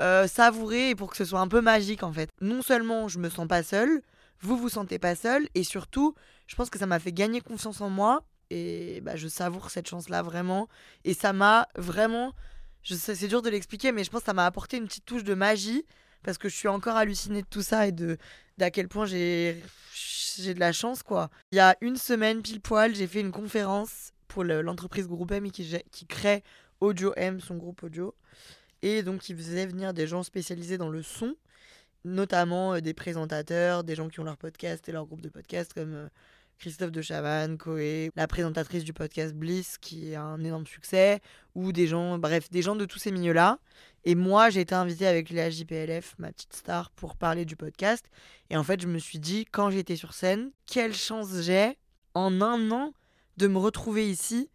euh, 0.02 0.28
savouré 0.28 0.92
et 0.92 0.96
pour 0.96 1.10
que 1.12 1.18
ce 1.18 1.26
soit 1.26 1.40
un 1.40 1.48
peu 1.48 1.62
magique 1.62 2.04
en 2.04 2.14
fait. 2.14 2.30
Non 2.42 2.62
seulement 2.62 3.08
je 3.08 3.20
me 3.20 3.30
sens 3.30 3.48
pas 3.48 3.64
seule, 3.64 4.02
vous 4.42 4.58
vous 4.58 4.70
sentez 4.70 5.00
pas 5.00 5.16
seul, 5.16 5.48
et 5.56 5.64
surtout, 5.64 6.16
je 6.48 6.56
pense 6.56 6.70
que 6.70 6.80
ça 6.80 6.86
m'a 6.86 7.00
fait 7.00 7.12
gagner 7.12 7.42
confiance 7.42 7.82
en 7.82 7.90
moi. 7.90 8.24
Et 8.52 9.02
bah, 9.02 9.16
je 9.16 9.28
savoure 9.28 9.70
cette 9.70 9.88
chance-là 9.88 10.24
vraiment. 10.24 10.70
Et 11.04 11.14
ça 11.14 11.34
m'a 11.34 11.68
vraiment. 11.76 12.34
Je 12.82 12.96
sais, 12.96 13.14
c'est 13.14 13.28
dur 13.28 13.44
de 13.44 13.50
l'expliquer, 13.50 13.92
mais 13.92 14.04
je 14.04 14.10
pense 14.10 14.22
que 14.22 14.26
ça 14.26 14.34
m'a 14.34 14.46
apporté 14.46 14.78
une 14.78 14.88
petite 14.88 15.06
touche 15.06 15.24
de 15.24 15.36
magie 15.36 15.86
parce 16.24 16.38
que 16.38 16.50
je 16.50 16.56
suis 16.56 16.68
encore 16.68 16.96
hallucinée 16.96 17.42
de 17.42 17.48
tout 17.48 17.62
ça 17.62 17.88
et 17.88 17.92
de 17.92 18.18
d'à 18.58 18.72
quel 18.72 18.88
point 18.88 19.06
j'ai 19.06 19.62
j'ai 20.42 20.54
de 20.54 20.60
la 20.60 20.72
chance 20.72 21.04
quoi. 21.04 21.30
Il 21.52 21.58
y 21.58 21.60
a 21.60 21.76
une 21.82 21.98
semaine 21.98 22.42
pile 22.42 22.62
poil, 22.62 22.96
j'ai 22.96 23.08
fait 23.08 23.22
une 23.22 23.32
conférence 23.32 24.14
pour 24.30 24.44
l'entreprise 24.46 25.08
Groupe 25.08 25.32
M 25.32 25.52
qui, 25.52 26.08
crée 26.08 26.44
Audio 26.80 27.14
M, 27.18 27.42
son 27.42 27.58
groupe 27.58 27.84
audio. 27.84 28.16
Et 28.82 29.04
donc, 29.04 29.28
il 29.28 29.36
faisait 29.36 29.66
venir 29.66 29.94
des 29.94 30.08
gens 30.08 30.24
spécialisés 30.24 30.78
dans 30.78 30.88
le 30.88 31.04
son, 31.04 31.36
notamment 32.06 32.76
euh, 32.76 32.80
des 32.80 32.94
présentateurs, 32.94 33.84
des 33.84 33.96
gens 33.96 34.08
qui 34.08 34.22
ont 34.22 34.24
leur 34.24 34.38
podcast 34.38 34.88
et 34.88 34.94
leur 34.94 35.06
groupe 35.06 35.20
de 35.20 35.28
podcast, 35.28 35.74
comme 35.74 35.94
euh, 35.94 36.08
Christophe 36.60 36.92
de 36.92 37.02
Chavannes, 37.02 37.58
Coé, 37.58 38.12
la 38.18 38.28
présentatrice 38.28 38.84
du 38.84 38.92
podcast 38.92 39.34
Bliss, 39.34 39.78
qui 39.78 40.14
a 40.14 40.22
un 40.22 40.44
énorme 40.44 40.68
succès, 40.68 41.22
ou 41.56 41.72
des 41.72 41.88
gens, 41.88 42.18
bref, 42.18 42.50
des 42.52 42.62
gens 42.62 42.76
de 42.76 42.84
tous 42.84 43.00
ces 43.00 43.14
milieux-là. 43.14 43.60
Et 44.04 44.14
moi, 44.14 44.50
j'ai 44.50 44.60
été 44.60 44.76
invitée 44.76 45.08
avec 45.08 45.30
la 45.30 45.50
JPLF, 45.50 46.16
ma 46.18 46.34
petite 46.34 46.54
star, 46.54 46.92
pour 46.92 47.16
parler 47.16 47.46
du 47.46 47.56
podcast. 47.56 48.04
Et 48.50 48.58
en 48.58 48.64
fait, 48.66 48.82
je 48.82 48.88
me 48.88 49.00
suis 49.00 49.20
dit, 49.20 49.46
quand 49.46 49.70
j'étais 49.70 49.96
sur 49.96 50.14
scène, 50.14 50.52
quelle 50.66 50.94
chance 50.94 51.30
j'ai, 51.40 51.78
en 52.14 52.42
un 52.42 52.70
an, 52.72 52.94
de 53.38 53.48
me 53.48 53.58
retrouver 53.58 54.10
ici 54.10 54.50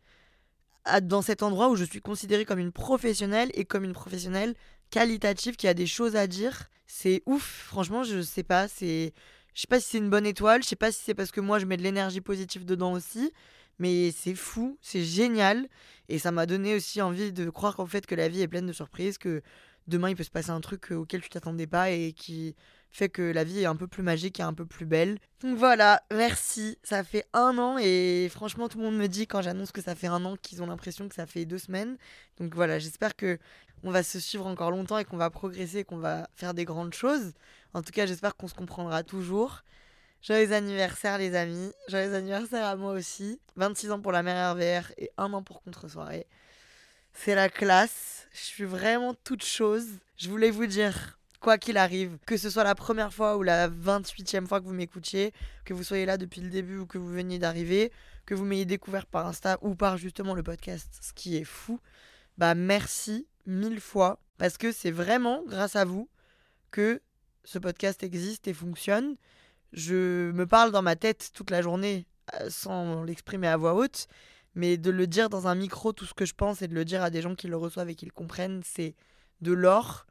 dans 1.04 1.22
cet 1.22 1.42
endroit 1.42 1.70
où 1.70 1.76
je 1.76 1.84
suis 1.84 2.02
considérée 2.02 2.44
comme 2.44 2.58
une 2.58 2.72
professionnelle 2.72 3.50
et 3.54 3.64
comme 3.64 3.82
une 3.82 3.94
professionnelle 3.94 4.54
qualitative 4.90 5.56
qui 5.56 5.68
a 5.68 5.72
des 5.72 5.86
choses 5.86 6.16
à 6.16 6.26
dire. 6.26 6.68
C'est 6.86 7.22
ouf, 7.24 7.64
franchement, 7.66 8.04
je 8.04 8.20
sais 8.20 8.42
pas, 8.42 8.68
c'est 8.68 9.14
je 9.54 9.60
sais 9.62 9.66
pas 9.68 9.80
si 9.80 9.90
c'est 9.90 9.98
une 9.98 10.10
bonne 10.10 10.26
étoile, 10.26 10.62
je 10.62 10.68
sais 10.68 10.76
pas 10.76 10.92
si 10.92 11.00
c'est 11.02 11.14
parce 11.14 11.30
que 11.30 11.40
moi 11.40 11.58
je 11.58 11.66
mets 11.66 11.76
de 11.76 11.82
l'énergie 11.82 12.20
positive 12.20 12.64
dedans 12.64 12.92
aussi, 12.92 13.32
mais 13.78 14.10
c'est 14.10 14.34
fou, 14.34 14.78
c'est 14.80 15.02
génial 15.02 15.68
et 16.08 16.18
ça 16.18 16.32
m'a 16.32 16.46
donné 16.46 16.74
aussi 16.74 17.00
envie 17.00 17.32
de 17.32 17.50
croire 17.50 17.76
qu'en 17.76 17.86
fait 17.86 18.06
que 18.06 18.14
la 18.14 18.28
vie 18.28 18.42
est 18.42 18.48
pleine 18.48 18.66
de 18.66 18.72
surprises, 18.72 19.18
que 19.18 19.42
demain 19.86 20.10
il 20.10 20.16
peut 20.16 20.24
se 20.24 20.30
passer 20.30 20.50
un 20.50 20.60
truc 20.60 20.90
auquel 20.90 21.20
tu 21.20 21.28
t'attendais 21.28 21.66
pas 21.66 21.90
et 21.90 22.12
qui 22.12 22.54
fait 22.90 23.08
que 23.08 23.22
la 23.22 23.42
vie 23.42 23.60
est 23.60 23.66
un 23.66 23.74
peu 23.74 23.88
plus 23.88 24.04
magique 24.04 24.38
et 24.38 24.44
un 24.44 24.54
peu 24.54 24.64
plus 24.64 24.86
belle. 24.86 25.18
Donc 25.42 25.58
voilà, 25.58 26.02
merci. 26.12 26.78
Ça 26.84 27.02
fait 27.02 27.26
un 27.32 27.58
an 27.58 27.76
et 27.76 28.28
franchement 28.30 28.68
tout 28.68 28.78
le 28.78 28.84
monde 28.84 28.96
me 28.96 29.08
dit 29.08 29.26
quand 29.26 29.42
j'annonce 29.42 29.72
que 29.72 29.82
ça 29.82 29.96
fait 29.96 30.06
un 30.06 30.24
an 30.24 30.36
qu'ils 30.40 30.62
ont 30.62 30.66
l'impression 30.66 31.08
que 31.08 31.14
ça 31.14 31.26
fait 31.26 31.44
deux 31.44 31.58
semaines. 31.58 31.96
Donc 32.38 32.54
voilà, 32.54 32.78
j'espère 32.78 33.16
que 33.16 33.38
on 33.84 33.90
va 33.90 34.02
se 34.02 34.18
suivre 34.18 34.46
encore 34.46 34.70
longtemps 34.70 34.98
et 34.98 35.04
qu'on 35.04 35.18
va 35.18 35.30
progresser 35.30 35.84
qu'on 35.84 35.98
va 35.98 36.28
faire 36.34 36.54
des 36.54 36.64
grandes 36.64 36.94
choses. 36.94 37.32
En 37.74 37.82
tout 37.82 37.92
cas, 37.92 38.06
j'espère 38.06 38.34
qu'on 38.34 38.48
se 38.48 38.54
comprendra 38.54 39.02
toujours. 39.02 39.62
Joyeux 40.22 40.52
anniversaire 40.52 41.18
les 41.18 41.34
amis, 41.34 41.70
joyeux 41.88 42.14
anniversaire 42.14 42.64
à 42.64 42.76
moi 42.76 42.92
aussi. 42.92 43.40
26 43.56 43.90
ans 43.90 44.00
pour 44.00 44.10
la 44.10 44.22
mère 44.22 44.54
RVR 44.54 44.90
et 44.96 45.10
un 45.18 45.32
an 45.34 45.42
pour 45.42 45.62
contre-soirée. 45.62 46.26
C'est 47.12 47.34
la 47.34 47.50
classe, 47.50 48.26
je 48.32 48.40
suis 48.40 48.64
vraiment 48.64 49.14
toute 49.22 49.44
chose. 49.44 49.86
Je 50.16 50.30
voulais 50.30 50.50
vous 50.50 50.66
dire 50.66 51.18
quoi 51.40 51.58
qu'il 51.58 51.76
arrive, 51.76 52.16
que 52.24 52.38
ce 52.38 52.48
soit 52.48 52.64
la 52.64 52.74
première 52.74 53.12
fois 53.12 53.36
ou 53.36 53.42
la 53.42 53.68
28e 53.68 54.46
fois 54.46 54.60
que 54.60 54.64
vous 54.64 54.72
m'écoutiez, 54.72 55.34
que 55.66 55.74
vous 55.74 55.84
soyez 55.84 56.06
là 56.06 56.16
depuis 56.16 56.40
le 56.40 56.48
début 56.48 56.78
ou 56.78 56.86
que 56.86 56.96
vous 56.96 57.12
veniez 57.12 57.38
d'arriver, 57.38 57.92
que 58.24 58.34
vous 58.34 58.46
m'ayez 58.46 58.64
découvert 58.64 59.04
par 59.04 59.26
Insta 59.26 59.58
ou 59.60 59.74
par 59.74 59.98
justement 59.98 60.34
le 60.34 60.42
podcast, 60.42 60.88
ce 61.02 61.12
qui 61.12 61.36
est 61.36 61.44
fou, 61.44 61.78
bah 62.38 62.54
merci 62.54 63.26
mille 63.46 63.80
fois 63.80 64.20
parce 64.38 64.58
que 64.58 64.72
c'est 64.72 64.90
vraiment 64.90 65.42
grâce 65.46 65.76
à 65.76 65.84
vous 65.84 66.08
que 66.70 67.00
ce 67.44 67.58
podcast 67.58 68.02
existe 68.02 68.48
et 68.48 68.54
fonctionne. 68.54 69.16
Je 69.72 70.30
me 70.32 70.46
parle 70.46 70.72
dans 70.72 70.82
ma 70.82 70.96
tête 70.96 71.30
toute 71.34 71.50
la 71.50 71.62
journée 71.62 72.06
euh, 72.34 72.48
sans 72.48 73.04
l'exprimer 73.04 73.48
à 73.48 73.56
voix 73.56 73.74
haute, 73.74 74.08
mais 74.54 74.76
de 74.76 74.90
le 74.90 75.06
dire 75.06 75.28
dans 75.28 75.46
un 75.46 75.54
micro, 75.54 75.92
tout 75.92 76.06
ce 76.06 76.14
que 76.14 76.24
je 76.24 76.34
pense 76.34 76.62
et 76.62 76.68
de 76.68 76.74
le 76.74 76.84
dire 76.84 77.02
à 77.02 77.10
des 77.10 77.22
gens 77.22 77.34
qui 77.34 77.48
le 77.48 77.56
reçoivent 77.56 77.90
et 77.90 77.94
qui 77.94 78.06
le 78.06 78.12
comprennent, 78.12 78.62
c'est 78.64 78.94
de 79.40 79.52
l'or. 79.52 80.06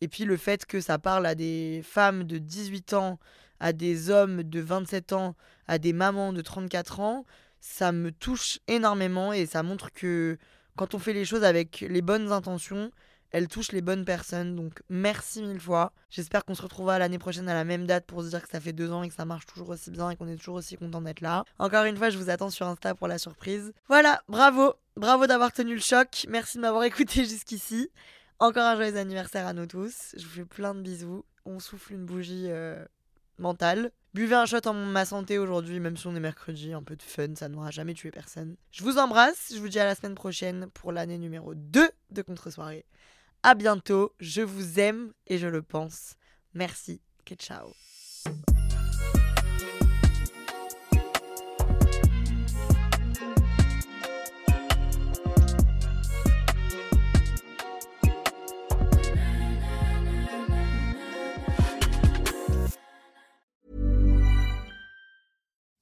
Et 0.00 0.08
puis 0.08 0.24
le 0.24 0.36
fait 0.36 0.66
que 0.66 0.80
ça 0.80 0.98
parle 0.98 1.26
à 1.26 1.34
des 1.34 1.82
femmes 1.84 2.24
de 2.24 2.38
18 2.38 2.92
ans, 2.92 3.18
à 3.58 3.72
des 3.72 4.10
hommes 4.10 4.42
de 4.42 4.60
27 4.60 5.12
ans, 5.12 5.34
à 5.66 5.78
des 5.78 5.92
mamans 5.92 6.32
de 6.32 6.42
34 6.42 7.00
ans, 7.00 7.24
ça 7.60 7.90
me 7.92 8.12
touche 8.12 8.60
énormément 8.68 9.32
et 9.32 9.46
ça 9.46 9.62
montre 9.62 9.92
que 9.92 10.38
quand 10.76 10.94
on 10.94 10.98
fait 10.98 11.12
les 11.12 11.24
choses 11.24 11.44
avec 11.44 11.80
les 11.80 12.02
bonnes 12.02 12.32
intentions, 12.32 12.90
elles 13.30 13.48
touchent 13.48 13.72
les 13.72 13.82
bonnes 13.82 14.04
personnes. 14.04 14.56
Donc 14.56 14.82
merci 14.88 15.42
mille 15.42 15.60
fois. 15.60 15.92
J'espère 16.10 16.44
qu'on 16.44 16.54
se 16.54 16.62
retrouvera 16.62 16.98
l'année 16.98 17.18
prochaine 17.18 17.48
à 17.48 17.54
la 17.54 17.64
même 17.64 17.86
date 17.86 18.06
pour 18.06 18.22
se 18.22 18.28
dire 18.28 18.42
que 18.42 18.48
ça 18.48 18.60
fait 18.60 18.72
deux 18.72 18.92
ans 18.92 19.02
et 19.02 19.08
que 19.08 19.14
ça 19.14 19.24
marche 19.24 19.46
toujours 19.46 19.70
aussi 19.70 19.90
bien 19.90 20.10
et 20.10 20.16
qu'on 20.16 20.28
est 20.28 20.36
toujours 20.36 20.56
aussi 20.56 20.76
content 20.76 21.00
d'être 21.00 21.20
là. 21.20 21.44
Encore 21.58 21.84
une 21.84 21.96
fois, 21.96 22.10
je 22.10 22.18
vous 22.18 22.30
attends 22.30 22.50
sur 22.50 22.66
Insta 22.66 22.94
pour 22.94 23.08
la 23.08 23.18
surprise. 23.18 23.72
Voilà, 23.88 24.22
bravo. 24.28 24.74
Bravo 24.96 25.26
d'avoir 25.26 25.52
tenu 25.52 25.74
le 25.74 25.80
choc. 25.80 26.26
Merci 26.28 26.56
de 26.56 26.62
m'avoir 26.62 26.84
écouté 26.84 27.24
jusqu'ici. 27.24 27.90
Encore 28.38 28.64
un 28.64 28.76
joyeux 28.76 28.96
anniversaire 28.96 29.46
à 29.46 29.52
nous 29.52 29.66
tous. 29.66 30.14
Je 30.16 30.24
vous 30.24 30.30
fais 30.30 30.44
plein 30.44 30.74
de 30.74 30.80
bisous. 30.80 31.24
On 31.44 31.58
souffle 31.58 31.94
une 31.94 32.04
bougie 32.04 32.46
euh, 32.48 32.84
mentale. 33.38 33.90
Buvez 34.16 34.34
un 34.34 34.46
shot 34.46 34.66
en 34.66 34.72
ma 34.72 35.04
santé 35.04 35.36
aujourd'hui, 35.36 35.78
même 35.78 35.98
si 35.98 36.06
on 36.06 36.16
est 36.16 36.20
mercredi. 36.20 36.72
Un 36.72 36.82
peu 36.82 36.96
de 36.96 37.02
fun, 37.02 37.34
ça 37.34 37.50
n'aura 37.50 37.70
jamais 37.70 37.92
tué 37.92 38.10
personne. 38.10 38.56
Je 38.70 38.82
vous 38.82 38.96
embrasse. 38.96 39.52
Je 39.54 39.58
vous 39.58 39.68
dis 39.68 39.78
à 39.78 39.84
la 39.84 39.94
semaine 39.94 40.14
prochaine 40.14 40.68
pour 40.72 40.90
l'année 40.90 41.18
numéro 41.18 41.54
2 41.54 41.90
de 42.12 42.22
Contre-soirée. 42.22 42.86
À 43.42 43.54
bientôt. 43.54 44.14
Je 44.18 44.40
vous 44.40 44.80
aime 44.80 45.12
et 45.26 45.36
je 45.36 45.48
le 45.48 45.60
pense. 45.60 46.14
Merci. 46.54 47.02
Que 47.26 47.34
ciao. 47.34 47.74